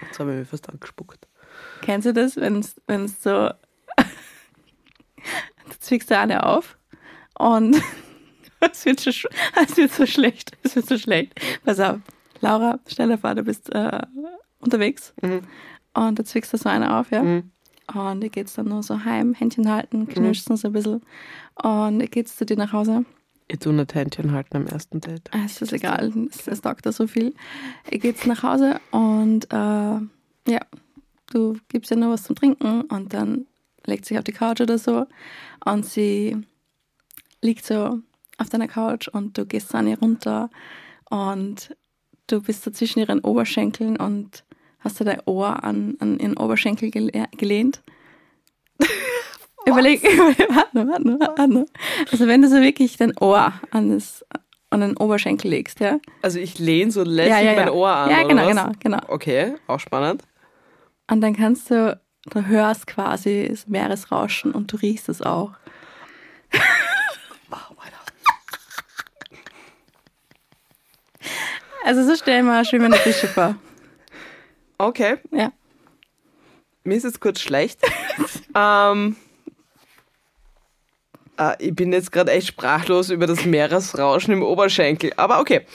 [0.00, 1.26] Jetzt habe ich mir fast angespuckt.
[1.82, 3.50] Kennst du das, wenn es so.
[5.68, 6.76] du zwickst da eine auf
[7.38, 7.76] und
[8.60, 9.26] es wird, sch-
[9.62, 10.52] es wird so schlecht.
[10.62, 11.38] Es wird so schlecht.
[11.64, 11.98] Pass auf,
[12.40, 12.78] Laura,
[13.10, 14.00] dir vor, du bist äh,
[14.60, 15.42] unterwegs Mhm.
[15.94, 17.22] und du zwickst da so eine auf, ja?
[17.22, 17.50] Mhm.
[17.94, 21.02] Und ihr geht's dann nur so heim, Händchen halten, knutscht so ein bisschen.
[21.62, 23.04] Und ihr geht's zu dir nach Hause.
[23.48, 25.28] Ich tue nicht Händchen halten am ersten Date.
[25.32, 27.34] Ah, Es ist egal, es, es taugt da so viel.
[27.90, 29.56] Ihr geht's nach Hause und äh,
[30.50, 30.60] ja,
[31.32, 33.46] du gibst ihr nur was zum Trinken und dann
[33.86, 35.06] legt sich auf die Couch oder so
[35.64, 36.36] und sie
[37.40, 38.00] liegt so
[38.38, 40.50] auf deiner Couch und du gehst an ihr runter
[41.10, 41.76] und
[42.26, 44.44] du bist so zwischen ihren Oberschenkeln und
[44.80, 47.82] hast du dein Ohr an, an ihren Oberschenkel gele gelehnt.
[49.66, 51.66] Überleg, warte, warte, warte.
[52.10, 54.24] Also wenn du so wirklich dein Ohr an, das,
[54.70, 56.00] an den Oberschenkel legst, ja?
[56.22, 58.10] Also, ich lehne so lässig mein Ohr an.
[58.10, 58.48] Ja, oder genau, was?
[58.48, 58.98] genau, genau.
[59.08, 60.24] Okay, auch spannend.
[61.08, 65.52] Und dann kannst du, du hörst quasi das Meeresrauschen und du riechst es auch.
[71.84, 73.56] Also so stell mal schwimmende Fische vor.
[74.78, 75.52] Okay, Ja.
[76.84, 77.80] mir ist jetzt kurz schlecht.
[78.56, 79.16] ähm,
[81.38, 85.12] äh, ich bin jetzt gerade echt sprachlos über das Meeresrauschen im Oberschenkel.
[85.16, 85.66] Aber okay.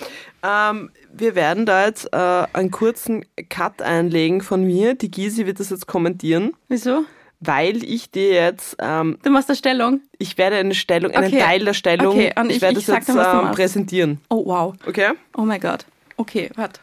[0.43, 2.17] Ähm, wir werden da jetzt äh,
[2.53, 4.93] einen kurzen Cut einlegen von mir.
[4.95, 7.05] Die Gysi wird das jetzt kommentieren, Wieso?
[7.39, 10.01] weil ich dir jetzt, ähm, Du machst eine Stellung.
[10.19, 11.39] ich werde eine Stellung, einen Okay.
[11.39, 14.21] Teil der Stellung, Okay, und ich, ich- werde ich das jetzt dann, ähm, präsentieren.
[14.29, 14.75] Oh wow.
[14.85, 15.11] Okay?
[15.35, 15.85] Oh mein Gott.
[16.17, 16.79] Okay, warte.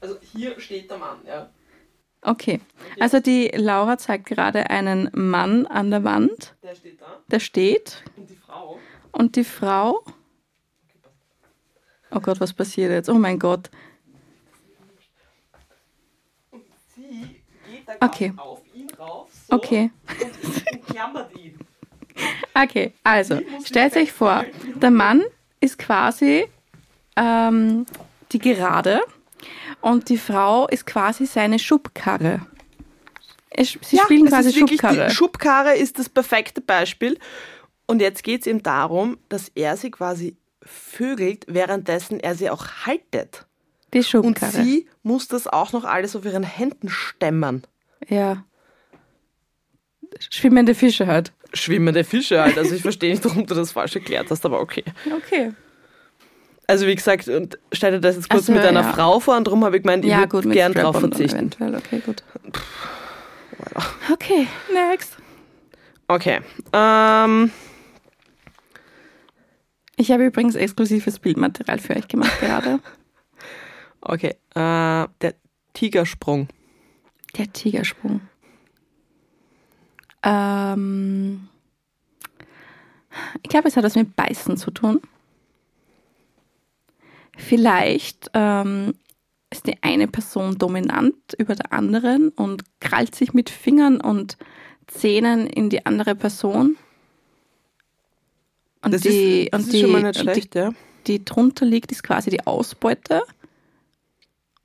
[0.00, 1.48] Also hier steht der Mann, ja.
[2.22, 2.60] Okay.
[3.00, 7.06] Also die Laura zeigt gerade einen Mann an der Wand, Der steht da.
[7.30, 8.78] der steht Und die Frau.
[9.12, 10.02] und die Frau.
[12.10, 13.08] Oh Gott, was passiert jetzt?
[13.08, 13.70] Oh mein Gott.
[16.94, 17.40] Sie
[17.70, 18.32] geht da Okay.
[18.34, 19.90] quasi auf ihn rauf, so, Okay.
[20.92, 21.54] und.
[22.54, 24.44] Okay, also stellt sich euch vor,
[24.76, 25.22] der Mann
[25.60, 26.46] ist quasi
[27.16, 27.86] ähm,
[28.32, 29.00] die Gerade
[29.80, 32.40] und die Frau ist quasi seine Schubkarre.
[33.56, 35.06] Sie spielen es quasi Schubkarre.
[35.08, 37.18] Die Schubkarre ist das perfekte Beispiel.
[37.86, 42.66] Und jetzt geht es ihm darum, dass er sie quasi vögelt, währenddessen er sie auch
[42.86, 43.46] haltet.
[43.92, 44.52] die Und Schubkarre.
[44.52, 47.66] sie muss das auch noch alles auf ihren Händen stemmen.
[48.08, 48.44] ja.
[50.30, 51.32] schwimmende Fische halt.
[51.54, 52.58] Schwimmende Fische halt.
[52.58, 54.84] Also ich verstehe nicht, warum du das falsch erklärt hast, aber okay.
[55.16, 55.52] Okay.
[56.66, 58.92] Also wie gesagt, und stell dir das jetzt kurz Also, mit einer ja.
[58.92, 61.50] Frau vor und darum habe ich gemeint, ich ja, würde gut, gern drauf verzichten.
[61.58, 62.22] Okay, gut.
[64.12, 65.16] Okay, next.
[66.08, 66.40] Okay.
[66.72, 67.50] Ähm,
[70.00, 72.78] Ich habe übrigens exklusives Bildmaterial für euch gemacht gerade.
[74.00, 74.36] okay.
[74.54, 75.34] Äh, der
[75.72, 76.48] Tigersprung.
[77.36, 78.20] Der Tigersprung.
[80.22, 81.48] Ähm,
[83.42, 85.00] ich glaube, es hat was mit Beißen zu tun.
[87.36, 88.94] Vielleicht ähm,
[89.50, 94.36] ist die eine Person dominant über der anderen und krallt sich mit Fingern und
[94.86, 96.76] Zähnen in die andere Person.
[98.82, 100.72] Und Das die, ist, das ist die, schon mal nicht und die schlecht, ja.
[101.06, 103.22] die drunter liegt, ist quasi die Ausbeute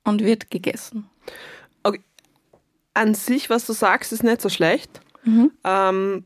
[0.04, 1.08] und wird gegessen.
[2.96, 5.00] An sich, was du sagst, ist nicht so schlecht.
[5.24, 5.50] Mhm.
[5.64, 6.24] Ähm,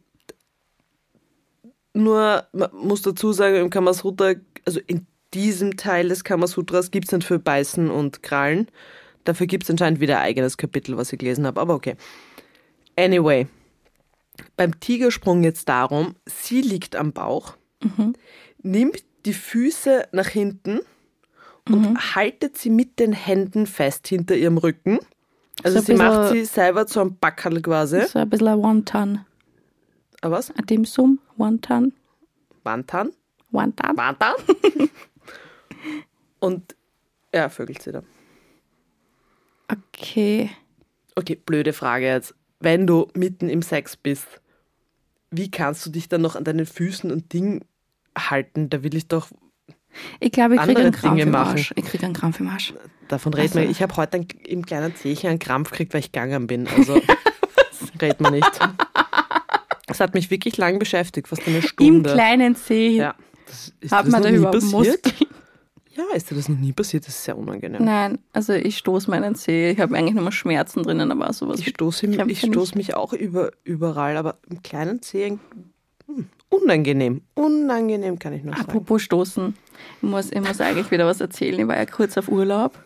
[1.94, 4.35] nur, man muss dazu sagen, im Kamasutra,
[4.66, 8.68] also in diesem Teil des Kamasutras gibt es nicht für Beißen und Krallen.
[9.24, 11.96] Dafür gibt es anscheinend wieder ein eigenes Kapitel, was ich gelesen habe, aber okay.
[12.96, 13.46] Anyway,
[14.57, 18.14] beim Tigersprung jetzt darum, sie liegt am Bauch, Mhm.
[18.62, 20.81] nimmt die Füße nach hinten
[21.67, 22.14] und Mhm.
[22.14, 24.99] haltet sie mit den Händen fest hinter ihrem Rücken.
[25.62, 28.03] Also So ein sie macht sie selber zu einem Backerl quasi.
[28.07, 29.25] So ein bisschen ein Wonton.
[30.23, 30.51] Ah, was?
[30.51, 31.93] Ein Dim Sum, Wonton,
[32.64, 33.11] Wantan?
[33.51, 33.97] Wonton.
[33.97, 34.35] Wantan?
[36.41, 36.75] und
[37.33, 38.05] er vögelt sie dann.
[39.71, 40.51] Okay.
[41.14, 42.35] Okay, blöde Frage jetzt.
[42.61, 44.27] Wenn du mitten im Sex bist,
[45.31, 47.64] wie kannst du dich dann noch an deinen Füßen und Ding
[48.17, 48.71] halten?
[48.71, 49.29] Da will ich doch,
[50.21, 51.51] Ich glaube, ich kriege einen Krampf Dinge im machen.
[51.53, 51.73] Arsch.
[51.77, 52.75] Ich kriege einen Krampf im Arsch.
[53.09, 53.71] davon reden Also- wir.
[53.71, 56.67] Ich habe heute ein, im kleinen Zehchen einen Krampf gekriegt, weil ich gegangen bin.
[56.69, 57.01] Also
[58.01, 58.51] redet man nicht.
[59.87, 62.12] Das hat mich wirklich lang beschäftigt, fast eine Im Stunde.
[62.12, 63.14] kleinen See ja.
[63.47, 64.62] Das, ist hat dir man das da überhaupt?
[64.62, 65.28] Muskeln.
[65.98, 67.08] Ja, ist dir das noch nie passiert?
[67.08, 67.84] Das ist sehr unangenehm.
[67.84, 69.72] Nein, also ich stoße meinen See.
[69.72, 71.58] Ich habe eigentlich nur mal Schmerzen drinnen, aber sowas.
[71.58, 75.38] Ich stoße ich stoß mich auch über, überall, aber im kleinen Zeh
[76.06, 77.22] hm, unangenehm.
[77.34, 78.68] Unangenehm kann ich nur sagen.
[78.68, 79.56] Apropos stoßen.
[80.00, 81.58] Ich muss, ich muss eigentlich wieder was erzählen.
[81.58, 82.78] Ich war ja kurz auf Urlaub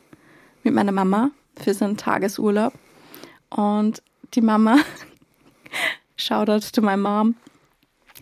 [0.63, 2.73] mit meiner Mama für so einen Tagesurlaub.
[3.51, 4.79] Und die Mama,
[6.17, 7.35] Shoutout to my mom,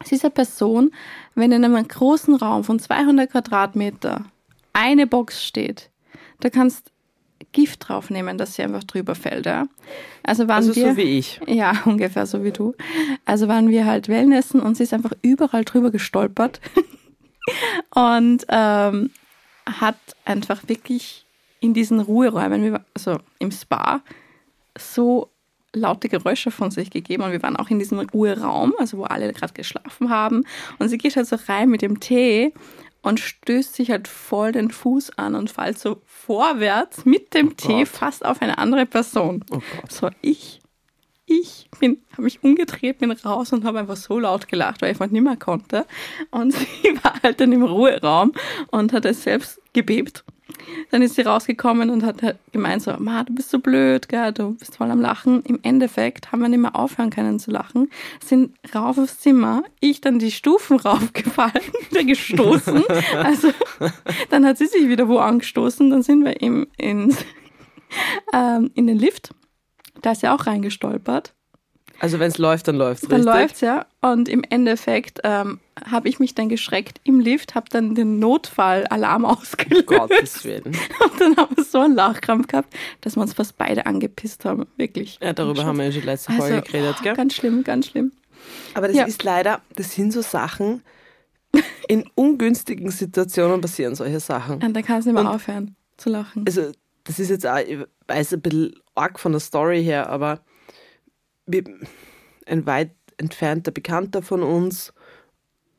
[0.05, 0.91] sie ist eine Person,
[1.37, 4.25] wenn in einem großen Raum von 200 Quadratmeter
[4.73, 5.91] eine Box steht,
[6.41, 6.91] da kannst
[7.53, 9.47] Gift draufnehmen, dass sie einfach drüber fällt.
[9.47, 9.67] Ja?
[10.23, 11.41] Also waren Also wir, so wie ich.
[11.47, 12.75] ja, ungefähr so wie du.
[13.25, 16.61] Also waren wir halt Wellnessen und sie ist einfach überall drüber gestolpert
[17.95, 19.11] und ähm,
[19.67, 21.25] hat einfach wirklich
[21.61, 24.01] in diesen Ruheräumen, also im Spa,
[24.79, 25.29] so
[25.73, 29.33] laute Geräusche von sich gegeben und wir waren auch in diesem Ruheraum, also wo alle
[29.33, 30.45] gerade geschlafen haben
[30.79, 32.53] und sie geht halt so rein mit dem Tee
[33.03, 37.81] und stößt sich halt voll den Fuß an und fällt so vorwärts mit dem Tee
[37.81, 37.89] Gott.
[37.89, 39.45] fast auf eine andere Person.
[39.51, 39.61] Oh.
[39.89, 40.61] So, ich,
[41.27, 45.01] ich bin, habe mich umgedreht, bin raus und habe einfach so laut gelacht, weil ich
[45.01, 45.87] einfach nicht mehr konnte.
[46.31, 48.33] Und sie war halt dann im Ruheraum
[48.69, 50.25] und hat es selbst gebebt.
[50.91, 54.33] Dann ist sie rausgekommen und hat halt gemeint so, Ma, du bist so blöd, gell,
[54.33, 55.43] du bist voll am Lachen.
[55.45, 57.91] Im Endeffekt haben wir nicht mehr aufhören können zu lachen,
[58.25, 62.85] sind rauf aufs Zimmer, ich dann die Stufen raufgefallen, wieder gestoßen.
[63.23, 63.49] Also
[64.31, 67.15] dann hat sie sich wieder wo angestoßen, dann sind wir im, in,
[68.33, 69.35] ähm, in den Lift.
[70.03, 71.35] Da ist sie auch reingestolpert.
[71.99, 73.35] Also wenn es läuft, dann läuft es, Dann richtig?
[73.35, 73.87] läuft's ja.
[74.01, 79.25] Und im Endeffekt ähm, habe ich mich dann geschreckt im Lift, habe dann den Notfallalarm
[79.27, 79.87] ausgelöst.
[79.87, 80.65] Gottes Willen.
[80.65, 84.67] Und dann haben wir so einen Lachkrampf gehabt, dass wir uns fast beide angepisst haben.
[84.77, 85.19] Wirklich.
[85.23, 87.15] Ja, darüber haben wir ja schon letzte also, Folge geredet, oh, gell?
[87.15, 88.13] Ganz schlimm, ganz schlimm.
[88.75, 89.05] Aber das Ja.
[89.05, 90.83] ist leider, das sind so Sachen,
[91.89, 94.63] in ungünstigen Situationen passieren solche Sachen.
[94.63, 96.45] Und da kannst du nicht mehr Und- aufhören zu lachen.
[96.47, 96.73] Also,
[97.05, 100.41] das ist jetzt auch, ich weiß ein bisschen arg von der Story her, aber
[102.47, 104.93] ein weit entfernter Bekannter von uns,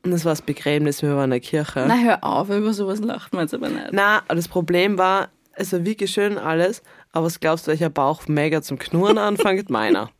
[0.04, 1.84] und das war das Begräbnis, wir waren in der Kirche.
[1.86, 3.88] Na, hör auf, über sowas lacht man jetzt aber nicht.
[3.92, 8.26] Na, das Problem war, es war wirklich schön alles, aber was glaubst du, welcher Bauch
[8.26, 9.70] mega zum Knurren anfängt?
[9.70, 10.10] Meiner.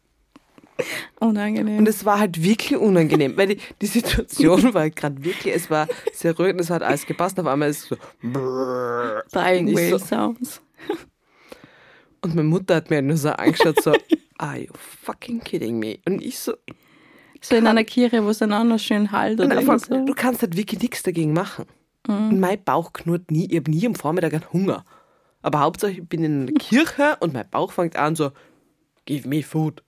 [1.21, 1.79] Unangenehm.
[1.79, 5.87] Und es war halt wirklich unangenehm, weil die, die Situation war gerade wirklich, es war
[6.13, 7.39] sehr ruhig und es hat alles gepasst.
[7.39, 7.97] Auf einmal ist es so.
[9.33, 10.61] Whale so- Sounds.
[12.23, 13.93] Und meine Mutter hat mir nur so angeschaut, so,
[14.39, 15.99] are you fucking kidding me?
[16.07, 16.55] Und ich so,
[17.43, 20.07] So in einer Kirche, wo es dann auch noch schön halt oder irgend so.
[20.07, 21.67] du kannst halt wirklich nichts dagegen machen.
[22.07, 22.41] Mhm.
[22.41, 24.85] Mein Bauch knurrt nie, ich habe nie am Vormittag einen Hunger.
[25.43, 28.31] Aber Hauptsache, ich bin in der Kirche und mein Bauch fängt an so,
[29.07, 29.83] give me food.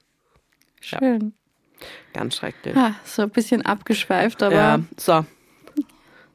[0.80, 1.32] Schön.
[2.12, 2.76] Ganz schrecklich.
[2.76, 5.24] Ah, so ein bisschen abgeschweift, aber Ja, so,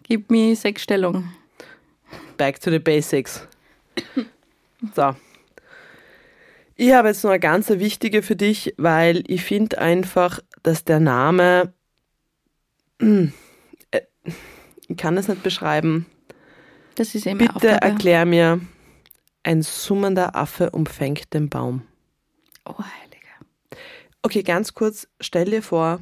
[0.04, 1.32] gib mir Sexstellung.
[2.38, 3.46] back to the basics.
[4.96, 5.16] So.
[6.76, 11.00] Ich habe jetzt noch eine ganz wichtige für dich, weil ich finde einfach, dass der
[11.00, 11.74] Name,
[13.00, 14.02] äh,
[14.88, 16.06] ich kann es nicht beschreiben.
[16.96, 17.82] Das ist eben Bitte Aufgabe.
[17.82, 18.60] erklär mir,
[19.44, 21.84] ein summender Affe umfängt den Baum.
[22.66, 23.80] Oh, Heiliger.
[24.22, 26.02] Okay, ganz kurz, stell dir vor,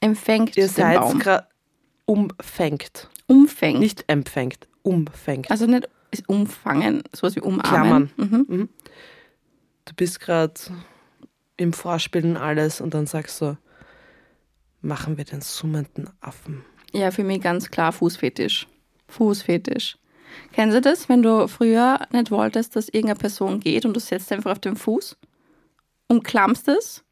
[0.00, 1.46] Empfängt ihr seid gerade
[2.04, 3.08] umfängt.
[3.26, 3.80] Umfängt.
[3.80, 5.50] Nicht empfängt, umfängt.
[5.50, 8.10] Also nicht ist umfangen, sowas wie umarmen.
[8.16, 8.40] Klammern.
[8.48, 8.68] Mhm.
[9.84, 10.54] du bist gerade
[11.58, 13.58] im Vorspielen alles und dann sagst du,
[14.80, 16.64] machen wir den summenden Affen.
[16.92, 18.66] Ja, für mich ganz klar Fußfetisch.
[19.08, 19.98] Fußfetisch.
[20.52, 24.30] Kennen Sie das, wenn du früher nicht wolltest, dass irgendeine Person geht und du setzt
[24.32, 25.16] einfach auf den Fuß,
[26.06, 27.04] umklammst es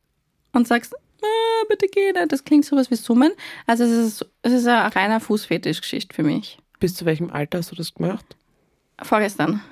[0.53, 2.31] und sagst, ah, bitte geh nicht.
[2.33, 3.33] Das klingt sowas wie Summen.
[3.67, 6.59] Also es ist, es ist eine reiner Fußfetisch-Geschichte für mich.
[6.79, 8.37] Bis zu welchem Alter hast du das gemacht?
[9.03, 9.63] Vorgestern.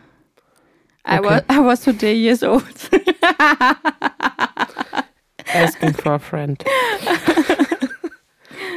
[1.06, 1.42] I, Okay.
[1.48, 2.64] was, I was today years old.
[5.54, 6.62] Asking for a friend.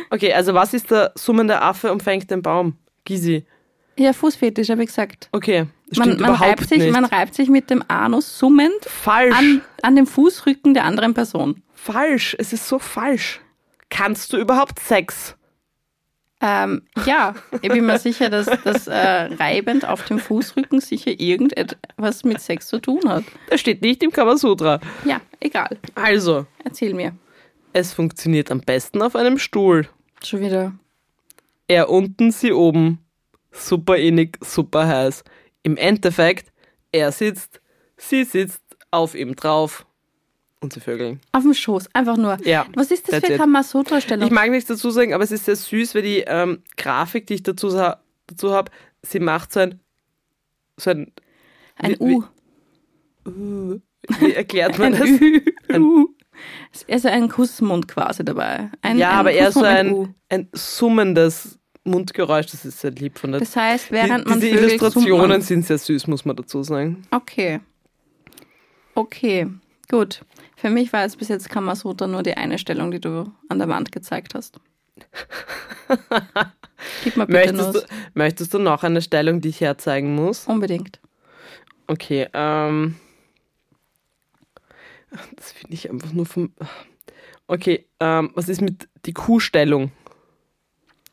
[0.10, 2.78] Okay, also was ist der summende Affe umfängt den Baum?
[3.04, 3.46] Gysi.
[3.98, 5.28] ja, Fußfetisch, habe ich gesagt.
[5.34, 6.94] Okay, das Man, stimmt man, überhaupt reibt sich, nicht.
[6.94, 9.36] man reibt sich mit dem Anus summend falsch.
[9.36, 11.62] an, an dem Fußrücken der anderen Person.
[11.74, 12.38] falsch.
[12.40, 13.42] Es ist so falsch.
[13.90, 15.36] Kannst du überhaupt Sex?
[16.40, 22.24] Ähm, ja, ich bin mir sicher, dass das äh, Reibend auf dem Fußrücken sicher irgendetwas
[22.24, 23.24] mit Sex zu tun hat.
[23.50, 24.80] Das steht nicht im Kamasutra.
[25.04, 25.78] Ja, egal.
[25.96, 27.14] Also, Erzähl mir.
[27.74, 29.90] es funktioniert am besten auf einem Stuhl.
[30.24, 30.74] Schon wieder.
[31.68, 33.00] Er unten, sie oben.
[33.52, 35.24] Super innig, super heiß.
[35.64, 36.52] Im Endeffekt,
[36.92, 37.62] er sitzt,
[37.98, 39.88] sie sitzt auf ihm drauf
[40.62, 41.20] und sie vögeln.
[41.32, 42.38] Auf dem Schoß, einfach nur.
[42.44, 43.40] Ja, Was ist das für it.
[43.40, 44.26] Kamasutra-Stellung?
[44.26, 47.36] Ich mag nichts dazu sagen, aber es ist sehr süß, weil die ähm, Grafik, die
[47.36, 48.72] ich dazu, dazu habe,
[49.04, 49.80] sie macht so ein,
[50.78, 51.12] so ein,
[51.76, 52.24] Ein wie- U.
[53.26, 53.82] wie,
[54.20, 55.02] wie erklärt man das?
[55.10, 55.42] Ü.
[55.70, 56.08] Ein- U.
[56.72, 58.70] Es ist also ein Kussmund quasi dabei.
[58.84, 63.32] Ein, ja, ein aber eher so ein, ein summendes Mundgeräusch, das ist sehr lieb von
[63.32, 65.42] der Das heißt, die, während man Diese summt Illustrationen man.
[65.42, 67.02] sind sehr süß, muss man dazu sagen.
[67.10, 67.60] Okay.
[68.94, 69.48] Okay,
[69.90, 70.22] gut.
[70.58, 73.70] Für mich war jetzt bis jetzt Kamasutra nur die eine Stellung, die du an der
[73.70, 74.60] Wand gezeigt hast.
[77.04, 77.82] Gib mal bitte Möchtest du,
[78.16, 80.48] möchtest du noch eine Stellung, die ich herzeigen muss?
[80.48, 81.00] Unbedingt.
[81.86, 82.96] Okay, ähm.
[85.36, 86.52] Das finde ich einfach nur vom.
[87.46, 89.92] Okay, ähm, was ist mit die Kuhstellung?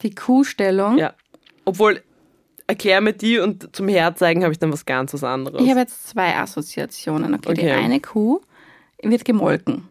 [0.00, 0.96] Die Kuhstellung.
[0.96, 1.12] Ja.
[1.66, 2.02] Obwohl,
[2.66, 5.60] erklär mir die und zum Herzeigen habe ich dann was ganz was anderes.
[5.62, 7.34] Ich habe jetzt zwei Assoziationen.
[7.34, 7.72] Okay, die Okay.
[7.72, 8.40] eine Kuh
[9.10, 9.88] wird gemolken.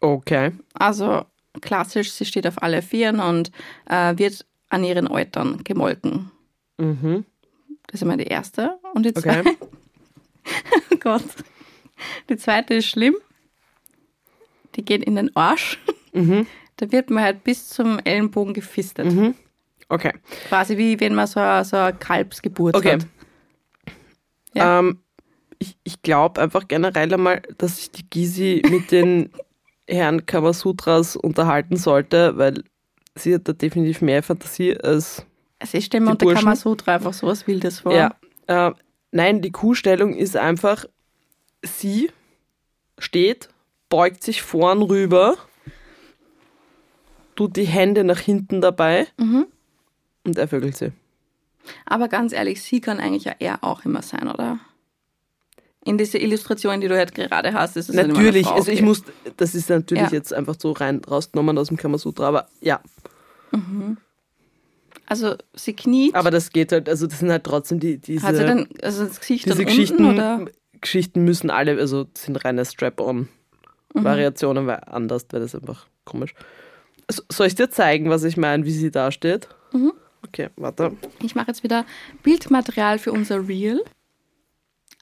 [0.00, 0.52] okay.
[0.74, 1.24] Also
[1.60, 3.50] klassisch, sie steht auf alle Vieren und
[3.88, 6.30] äh, wird an ihren Eutern gemolken.
[6.78, 7.24] Mhm.
[7.86, 8.78] Das ist immer die erste.
[8.94, 9.20] Und die Okay.
[9.42, 9.56] zweite.
[10.92, 11.24] oh Gott.
[12.30, 13.14] Die zweite ist schlimm.
[14.74, 15.78] Die geht in den Arsch.
[16.12, 16.46] Mhm.
[16.78, 19.04] Da wird man halt bis zum Ellenbogen gefistet.
[19.12, 19.34] Mhm.
[19.90, 20.12] Okay.
[20.48, 22.94] Quasi wie wenn man so, eine- so eine Kalbsgeburt Okay.
[22.94, 23.06] hat.
[24.54, 24.78] Ja.
[24.80, 24.98] Ähm,
[25.62, 29.30] ich ich glaube einfach generell einmal, dass sich die Gysi mit den
[29.88, 32.62] Herren Kamasutras unterhalten sollte, weil
[33.14, 35.24] sie hat da definitiv mehr Fantasie als
[35.58, 36.44] Also ich stelle mir unter Burschen?
[36.44, 37.92] Kamasutra einfach sowas Wildes vor.
[37.94, 38.14] Ja.
[38.46, 38.72] Äh,
[39.10, 40.84] nein, die Kuhstellung ist einfach,
[41.62, 42.10] sie
[42.98, 43.48] steht,
[43.88, 45.36] beugt sich vorn rüber,
[47.36, 49.46] tut die Hände nach hinten dabei Mhm.
[50.24, 50.92] und er vögelt sie.
[51.86, 54.58] Aber ganz ehrlich, sie kann eigentlich ja er auch immer sein, oder?
[55.84, 58.78] In diese Illustration, die du jetzt gerade hast, ist es halt Natürlich, Frau, also ich
[58.78, 58.86] okay.
[58.86, 59.02] muss,
[59.36, 60.10] das ist natürlich Ja.
[60.12, 62.80] jetzt einfach so rein rausgenommen aus dem Kamasutra, aber ja,
[65.06, 68.36] Also sie kniet, aber das geht halt, also das sind halt trotzdem die, diese, hat
[68.36, 70.44] sie dann also das Gesicht diese Geschichten, unten oder?
[70.80, 76.34] Geschichten müssen alle, also sind reine Strap-on-Variationen, weil anders wäre das einfach komisch.
[77.10, 79.48] So, soll ich dir zeigen, was ich meine, wie sie da steht?
[79.72, 79.92] Mhm.
[80.26, 80.92] Okay, warte.
[81.20, 81.84] Ich mache jetzt wieder
[82.22, 83.82] Bildmaterial für unser Reel.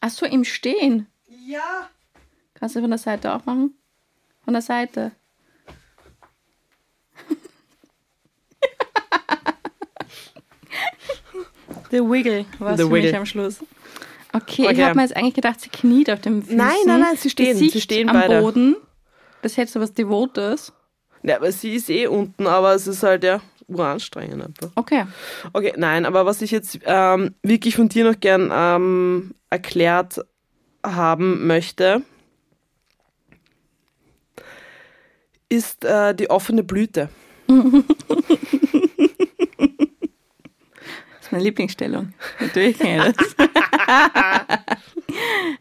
[0.01, 1.07] Ach so, im Stehen.
[1.29, 1.89] Ja.
[2.55, 3.75] Kannst du von der Seite auch machen?
[4.45, 5.13] Von der Seite.
[11.91, 13.19] The Wiggle war es The für mich Wiggle.
[13.19, 13.59] am Schluss.
[14.33, 14.85] Okay, ich Okay.
[14.85, 16.57] habe mir jetzt eigentlich gedacht, sie kniet auf dem Füßen.
[16.57, 18.41] Nein, nein, nein, sie stehen, sie stehen am beide.
[18.41, 18.77] Boden.
[19.43, 20.73] Das hätte so was Devotes.
[21.23, 24.71] Ja, aber sie ist eh unten, aber es ist halt ja uranstrengend einfach.
[24.75, 25.05] Okay.
[25.53, 30.21] Okay, nein, aber was ich jetzt ähm, wirklich von dir noch gern ähm, erklärt
[30.85, 32.03] haben möchte,
[35.49, 37.09] ist äh, die offene Blüte.
[41.21, 42.15] Das ist meine Lieblingsstellung.
[42.41, 43.37] Natürlich kenne ich das.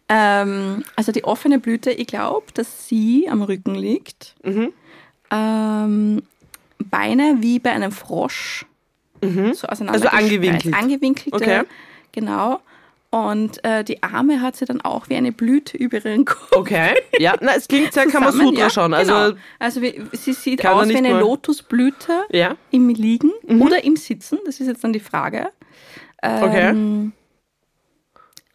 [0.09, 4.35] ähm, also die offene Blüte, ich glaube, dass sie am Rücken liegt.
[4.43, 4.73] Mhm.
[5.31, 6.23] Ähm,
[6.89, 8.65] Beine wie bei einem Frosch.
[9.21, 10.73] So auseinander Also angewinkelt.
[10.73, 11.61] Angewinkelte, Okay.
[12.13, 12.59] genau.
[13.11, 16.51] Und äh, die Arme hat sie dann auch wie eine Blüte über ihren Kopf.
[16.55, 16.93] Okay.
[17.17, 18.93] Ja, na, es klingt sehr Kamasutra ja, schon.
[18.93, 19.31] Also, genau.
[19.57, 22.55] also wie, sie sieht aus wie eine mal- Lotusblüte ja.
[22.71, 24.37] im Liegen oder im Sitzen.
[24.45, 25.49] Das ist jetzt dann die Frage.
[26.21, 26.69] Okay.
[26.69, 27.13] Ähm,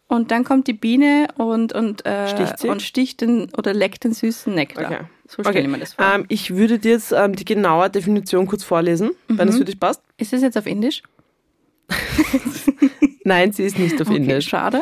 [0.07, 2.69] Und dann kommt die Biene und, und, äh, Sticht sie?
[2.69, 4.85] und sticht den oder leckt den süßen Nektar.
[4.85, 4.99] Okay.
[5.27, 6.05] So stelle ich mir das vor.
[6.05, 9.53] Ähm, ich würde dir jetzt ähm, die genaue Definition kurz vorlesen, wenn Mhm.
[9.53, 10.01] es für dich passt.
[10.17, 11.01] ist es jetzt auf Indisch?
[13.23, 14.47] Nein, sie ist nicht auf Okay, Indisch.
[14.47, 14.81] schade.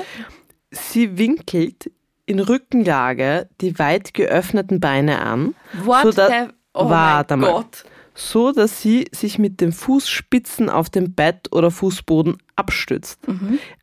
[0.72, 1.92] Sie winkelt
[2.26, 7.62] in Rückenlage die weit geöffneten Beine an, What So, da- the, oh warte mein mal.
[7.62, 7.86] Gott.
[8.16, 13.20] So dass sie sich mit den Fußspitzen auf dem Bett oder Fußboden abstützt.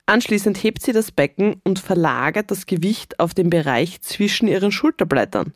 [0.07, 5.53] Anschließend hebt sie das Becken und verlagert das Gewicht auf den Bereich zwischen ihren Schulterblättern.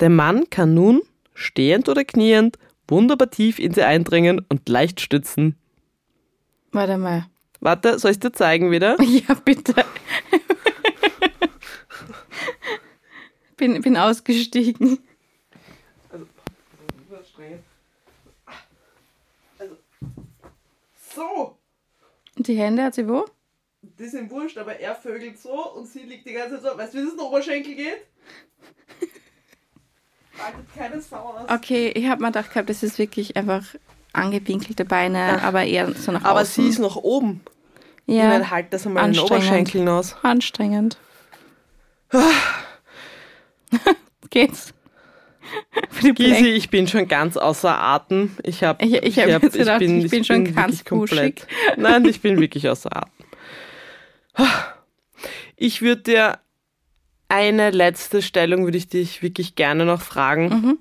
[0.00, 1.02] Der Mann kann nun,
[1.34, 2.58] stehend oder kniend,
[2.88, 5.56] wunderbar tief in sie eindringen und leicht stützen.
[6.72, 7.26] Warte mal.
[7.60, 8.96] Warte, soll ich dir zeigen wieder?
[9.02, 9.74] Ja, bitte.
[13.56, 14.98] bin, bin ausgestiegen.
[21.16, 21.56] So,
[22.46, 23.26] Und die Hände hat sie wo?
[23.98, 26.78] die sind wurscht, aber er vögelt so und sie liegt die ganze Zeit so.
[26.78, 27.98] Weißt du, wie das in den Oberschenkel geht?
[30.38, 31.48] Haltet keine Sau aus.
[31.50, 33.64] Okay, ich habe mir gedacht gehabt, das ist wirklich einfach
[34.12, 36.64] angewinkelte Beine, aber eher so nach Aber außen.
[36.64, 37.40] sie ist noch oben.
[38.06, 39.22] Ich ja, meine, halt das einmal in den.
[39.22, 40.14] Oberschenkeln aus.
[40.22, 40.98] anstrengend.
[44.30, 44.72] Geht's?
[45.96, 48.36] Für die Gysi, ich bin schon ganz außer Atem.
[48.42, 51.46] Ich habe Ich- ich hab jetzt gedacht, ich bin schon ganz komplett.
[51.76, 53.12] Nein, ich bin wirklich außer Atem.
[55.56, 56.38] Ich würde dir
[57.28, 60.78] eine letzte Stellung würde ich dich wirklich gerne noch fragen, Mhm.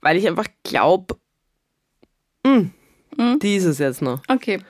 [0.00, 1.16] weil ich einfach glaube,
[2.46, 2.72] Mhm.
[3.40, 4.22] die ist es jetzt noch.
[4.28, 4.60] Okay.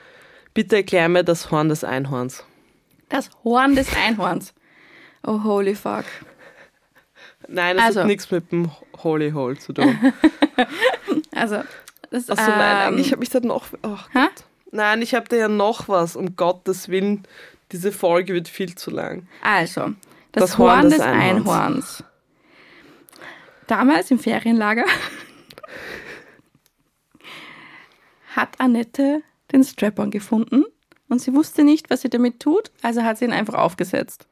[0.55, 2.45] Bitte erklär mir das Horn des Einhorns.
[3.09, 4.55] Das Horn des Einhorns.
[5.27, 6.05] Oh, holy fuck.
[7.49, 8.01] Nein, das Also.
[8.01, 8.71] hat nichts mit dem
[9.03, 9.99] Holy Hole zu tun.
[11.35, 11.63] Also,
[12.11, 13.67] das Achso, nein, ähm, eigentlich habe ich da noch.
[13.83, 13.97] Oh.
[14.71, 16.15] Nein, ich habe da ja noch was.
[16.17, 17.25] Um Gottes Willen,
[17.73, 19.27] diese Folge wird viel zu lang.
[19.43, 19.93] Also,
[20.33, 21.49] das, Das Horn Horn, des des Einhorns.
[21.49, 22.05] Einhorns.
[23.67, 24.85] Damals im Ferienlager
[28.37, 30.65] hat Annette den Strap-on gefunden
[31.09, 34.27] und sie wusste nicht, was sie damit tut, also hat sie ihn einfach aufgesetzt.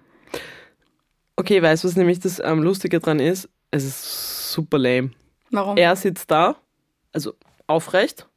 [1.42, 3.48] Okay, weißt du, was nämlich das ähm, Lustige dran ist?
[3.72, 5.11] Es ist super lame.
[5.50, 5.76] Warum?
[5.76, 6.55] Er sitzt da,
[7.12, 7.35] also
[7.66, 8.28] aufrecht,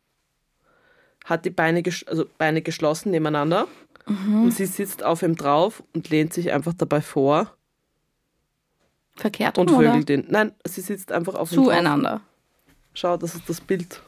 [1.24, 3.68] hat die Beine, also Beine geschlossen nebeneinander
[4.08, 4.44] Mhm.
[4.46, 7.56] und sie sitzt auf ihm drauf und lehnt sich einfach dabei vor
[9.16, 9.92] Verkehrt und rum, oder?
[9.94, 10.26] vögelt ihn.
[10.30, 11.66] Nein, sie sitzt einfach auf ihm drauf.
[11.66, 12.22] Zueinander.
[12.96, 14.02] Schau, das ist das Bild.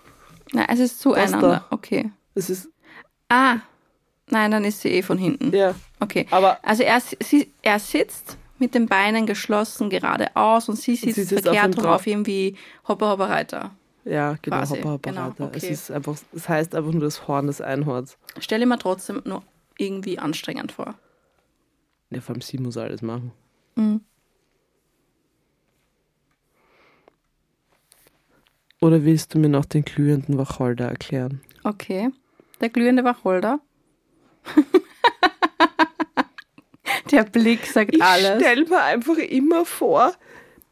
[0.53, 1.65] Nein, es ist zueinander.
[1.69, 2.11] Okay.
[2.35, 2.69] Es ist,
[3.29, 3.57] Ah,
[4.29, 5.53] nein, dann ist sie eh von hinten.
[5.53, 6.25] ja, Okay.
[6.31, 11.23] aber Also er, sie, er sitzt mit den Beinen geschlossen geradeaus und sie sitzt, sie
[11.23, 11.95] sitzt verkehrt ihm drauf.
[12.01, 12.55] auf irgendwie
[12.87, 13.71] Hopper Hopper Reiter.
[14.05, 15.45] Ja, genau, Quasi, Hopper, Hopper, genau, Reiter.
[15.45, 15.57] okay.
[15.57, 18.17] Es ist einfach, es heißt einfach nur das Horn des Einhorns.
[18.39, 19.43] Stelle mir trotzdem nur
[19.77, 20.95] irgendwie anstrengend vor.
[22.09, 23.31] Ja, vor allem sie muss alles machen.
[23.75, 24.01] Mhm.
[28.79, 31.41] Oder willst du mir noch den glühenden Wacholder erklären?
[31.63, 32.09] Okay.
[32.61, 33.59] Der glühende Wacholder.
[37.11, 38.41] Der Blick sagt Ich alles.
[38.41, 40.13] stell mir einfach immer vor.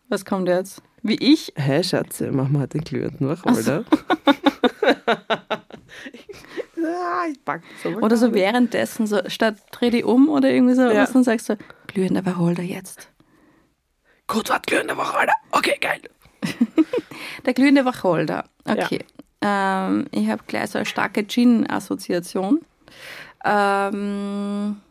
[0.09, 0.81] Was kommt jetzt?
[1.01, 1.53] Wie ich?
[1.55, 3.85] Hä, Schatze, mach mal den glühenden Wacholder.
[6.83, 10.81] ah, ich das aber Oder so währenddessen, so statt dreh die um oder irgendwie so,
[10.83, 11.03] Ja.
[11.03, 11.57] was, dann sagst du,
[11.87, 13.09] glühender Wacholder jetzt.
[14.27, 15.33] Gut, was glühender Wacholder?
[15.51, 16.01] Okay, geil.
[17.45, 18.45] Der glühende Wacholder.
[18.67, 18.99] Okay.
[19.41, 22.61] Ähm, ich habe gleich so eine starke Gin-Assoziation.
[23.43, 24.81] Ähm,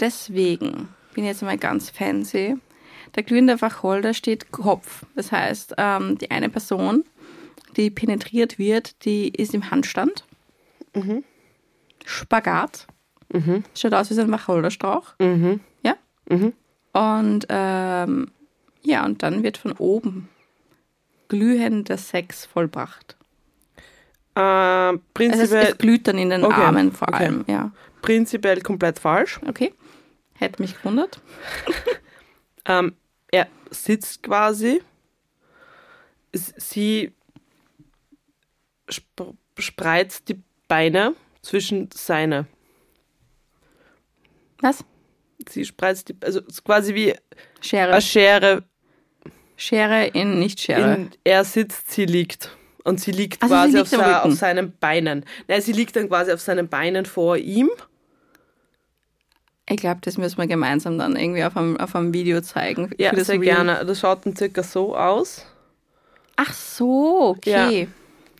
[0.00, 2.56] deswegen bin ich jetzt mal ganz fancy.
[3.14, 5.04] Der glühende Wacholder steht Kopf.
[5.14, 7.04] Das heißt, ähm, die eine Person,
[7.76, 10.24] die penetriert wird, die ist im Handstand.
[12.04, 12.86] Spagat.
[13.74, 15.14] Schaut aus wie so ein Wacholderstrauch.
[15.20, 15.60] Mhm.
[15.82, 15.96] Ja?
[16.28, 16.52] Mhm.
[16.92, 18.30] Und ähm,
[18.82, 20.28] ja, und dann wird von oben
[21.28, 23.16] glühender Sex vollbracht.
[24.36, 27.24] Ähm, Also es, prinzipiell, es glüht dann in den Okay, Armen vor okay.
[27.24, 27.72] allem, ja.
[28.02, 29.40] prinzipiell komplett falsch.
[29.48, 29.72] Okay.
[30.34, 31.20] Hätte mich gewundert.
[32.66, 32.96] Ähm,
[33.30, 34.80] er sitzt quasi.
[36.32, 37.12] Sie
[38.88, 42.46] sp spreizt die Beine zwischen seine.
[44.60, 44.84] Was?
[45.48, 47.14] Sie spreizt die, also quasi wie
[47.60, 47.92] Schere.
[47.92, 48.64] eine Schere.
[49.56, 50.94] Schere in nicht Schere.
[50.94, 52.50] In, er sitzt, sie liegt.
[52.82, 55.24] Und sie liegt Also sie quasi liegt auf, auf seinen Beinen.
[55.48, 57.70] Nein, sie liegt dann quasi auf seinen Beinen vor ihm.
[59.68, 62.90] Ich glaube, das müssen wir gemeinsam dann irgendwie auf einem, auf einem Video zeigen.
[62.98, 63.44] Ja, sehr Reel.
[63.44, 63.84] gerne.
[63.86, 65.46] Das schaut dann circa so aus.
[66.36, 67.88] Ach so, okay.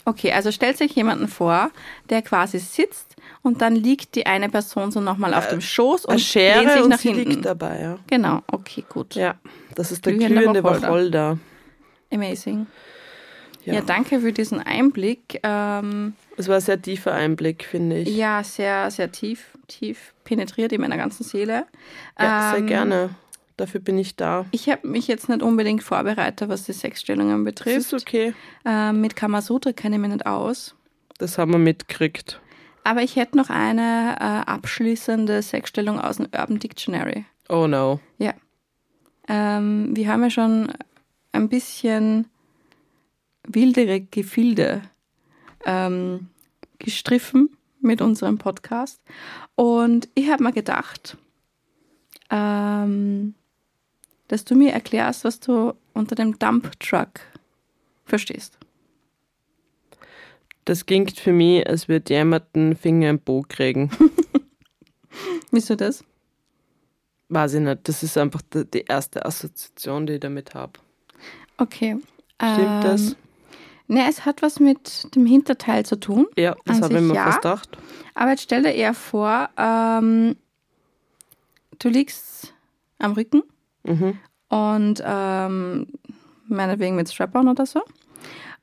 [0.06, 1.70] Okay, also stellt sich jemanden vor,
[2.10, 6.10] der quasi sitzt und dann liegt die eine Person so nochmal auf dem Schoß und
[6.10, 7.30] Eine lehnt Schere sich und nach sie hinten.
[7.30, 7.98] liegt dabei, ja.
[8.08, 9.14] Genau, okay, gut.
[9.14, 9.36] Ja,
[9.74, 10.82] das ist der glühende Wacholder.
[10.82, 11.38] Wacholder.
[12.12, 12.66] Amazing.
[13.64, 13.74] Ja.
[13.74, 13.80] Ja.
[13.80, 15.40] danke für diesen Einblick.
[15.42, 18.08] Ähm, Es war ein sehr tiefer Einblick, finde ich.
[18.16, 21.66] ja, sehr, sehr tief, tief penetriert in meiner ganzen Seele.
[22.18, 23.10] Ja, sehr Ähm, gerne.
[23.56, 24.46] Dafür bin ich da.
[24.50, 27.92] Ich habe mich jetzt nicht unbedingt vorbereitet, was die Sexstellungen Das betrifft.
[27.92, 28.34] ist okay.
[28.64, 30.74] Ähm, mit Kamasutra kenne ich mich nicht aus.
[31.18, 32.40] Das haben wir mitgekriegt.
[32.82, 37.24] Aber ich hätte noch eine äh, abschließende Sexstellung aus dem Urban Dictionary.
[37.48, 38.00] Oh no.
[38.18, 38.34] Ja.
[39.28, 40.72] Ähm, wir haben ja schon
[41.32, 42.26] ein bisschen
[43.47, 44.82] wildere Gefilde
[45.64, 46.28] ähm,
[46.78, 49.01] gestriffen mit unserem Podcast.
[49.55, 51.16] Und ich habe mir gedacht,
[52.30, 53.34] ähm,
[54.28, 57.20] dass du mir erklärst, was du unter dem Dump Truck
[58.05, 58.59] verstehst.
[60.64, 63.90] Das klingt für mich, als würde jemand einen Finger im Po kriegen.
[65.51, 66.03] Wieso das?
[67.28, 67.86] Weiß ich nicht.
[67.86, 70.72] Das ist einfach die, die erste Assoziation, die ich damit habe.
[71.59, 71.99] Okay.
[72.40, 73.16] Stimmt das?
[73.87, 76.26] Ne, es hat was mit dem Hinterteil zu tun.
[76.37, 77.24] Ja, das habe ich mir ja.
[77.24, 77.78] fast gedacht.
[78.14, 80.37] Aber jetzt stell dir eher vor, ähm,
[81.78, 82.55] du liegst
[82.99, 83.43] am Rücken
[83.82, 84.18] Mhm.
[84.49, 85.87] und ähm,
[86.47, 87.82] meinetwegen mit Strap-on oder so.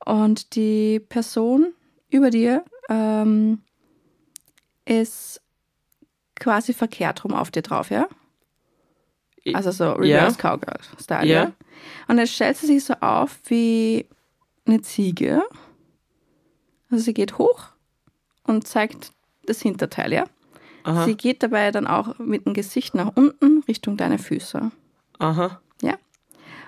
[0.04, 1.72] Und die Person
[2.10, 3.60] über dir ähm,
[4.84, 5.40] ist
[6.34, 8.08] quasi verkehrt rum auf dir drauf, ja?
[9.54, 9.92] Also so.
[9.92, 11.42] Reverse Cowgirl-Style, Ja.
[11.44, 11.52] ja?
[12.08, 14.06] Und jetzt stellt sie sich so auf wie
[14.66, 15.42] eine Ziege.
[16.90, 17.64] Also sie geht hoch
[18.44, 19.12] und zeigt
[19.46, 20.24] das Hinterteil, ja?
[20.84, 21.04] Aha.
[21.04, 24.70] Sie geht dabei dann auch mit dem Gesicht nach unten Richtung deine Füße.
[25.18, 25.60] Aha.
[25.80, 25.94] Ja.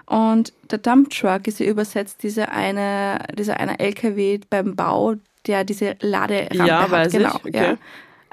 [0.06, 5.14] Und der Dump Truck ist ja übersetzt diese eine, dieser eine LKW beim Bau,
[5.46, 6.90] der diese Laderampe Ja, hat.
[6.90, 7.18] weiß ich.
[7.18, 7.50] genau, Okay.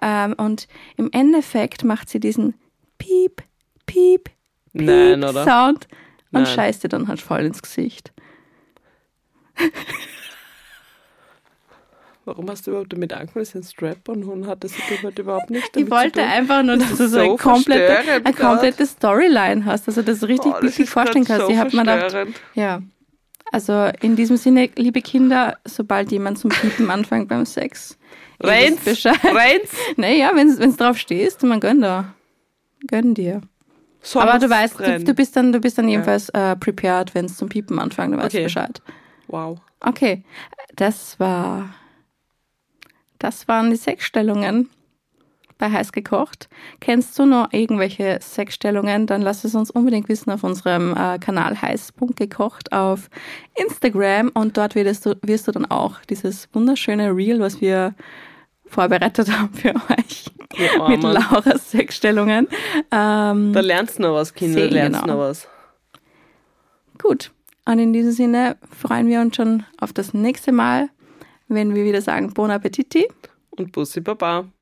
[0.02, 0.26] Ja.
[0.26, 2.56] Ähm, und im Endeffekt macht sie diesen
[2.98, 3.44] Piep,
[3.86, 4.30] Piep,
[4.74, 5.22] Piep Nein?
[5.22, 5.88] Sound
[6.32, 6.46] und Nein.
[6.46, 8.12] scheißt dir dann halt voll ins Gesicht.
[12.24, 15.50] Warum hast du überhaupt damit angefangen, dass ich einen Strap-on und hat das halt überhaupt
[15.50, 19.66] nicht damit Ich wollte einfach nur, dass Das du so eine komplette, eine komplette Storyline
[19.66, 21.48] hast, also das richtig Oh, bildlich vorstellen kannst.
[21.48, 22.16] so ich habe mir gedacht.
[22.54, 22.82] Ja.
[23.52, 27.98] Also in diesem Sinne, liebe Kinder, sobald jemand zum Piepen anfängt beim Sex,
[28.40, 29.70] Reins, reins.
[29.98, 32.14] Naja, wenn es drauf stehst, man gönn da.
[32.88, 33.42] Gönn dir.
[34.04, 37.26] Soll Aber du weißt, du, du bist dann, du bist dann jedenfalls äh, prepared, wenn
[37.26, 38.44] es zum Piepen anfängt, du weißt Okay.
[38.44, 38.82] Bescheid.
[39.32, 39.60] Wow.
[39.80, 40.24] Okay,
[40.76, 41.74] das war,
[43.20, 44.70] das waren die Sexstellungen
[45.58, 46.50] bei Heiß gekocht.
[46.80, 49.08] Kennst du noch irgendwelche Sexstellungen?
[49.08, 53.10] Dann lass es uns unbedingt wissen auf unserem äh, Kanal heiß.gekocht auf
[53.56, 57.96] Instagram und dort wirst du, wirst du dann auch dieses wunderschöne Reel, was wir
[58.66, 60.26] vorbereitet haben für euch
[60.90, 61.04] mit.
[61.04, 62.48] Laura's Sexstellungen.
[62.92, 64.62] Ähm, Da lernst du noch was, Kinder.
[64.62, 65.14] Sehen, lernst genau.
[65.14, 65.48] noch was.
[66.98, 67.32] Gut.
[67.66, 70.90] Und in diesem Sinne freuen wir uns schon auf das nächste Mal,
[71.48, 73.08] wenn wir wieder sagen Bon Appetiti.
[73.52, 74.46] Und Bussi Baba.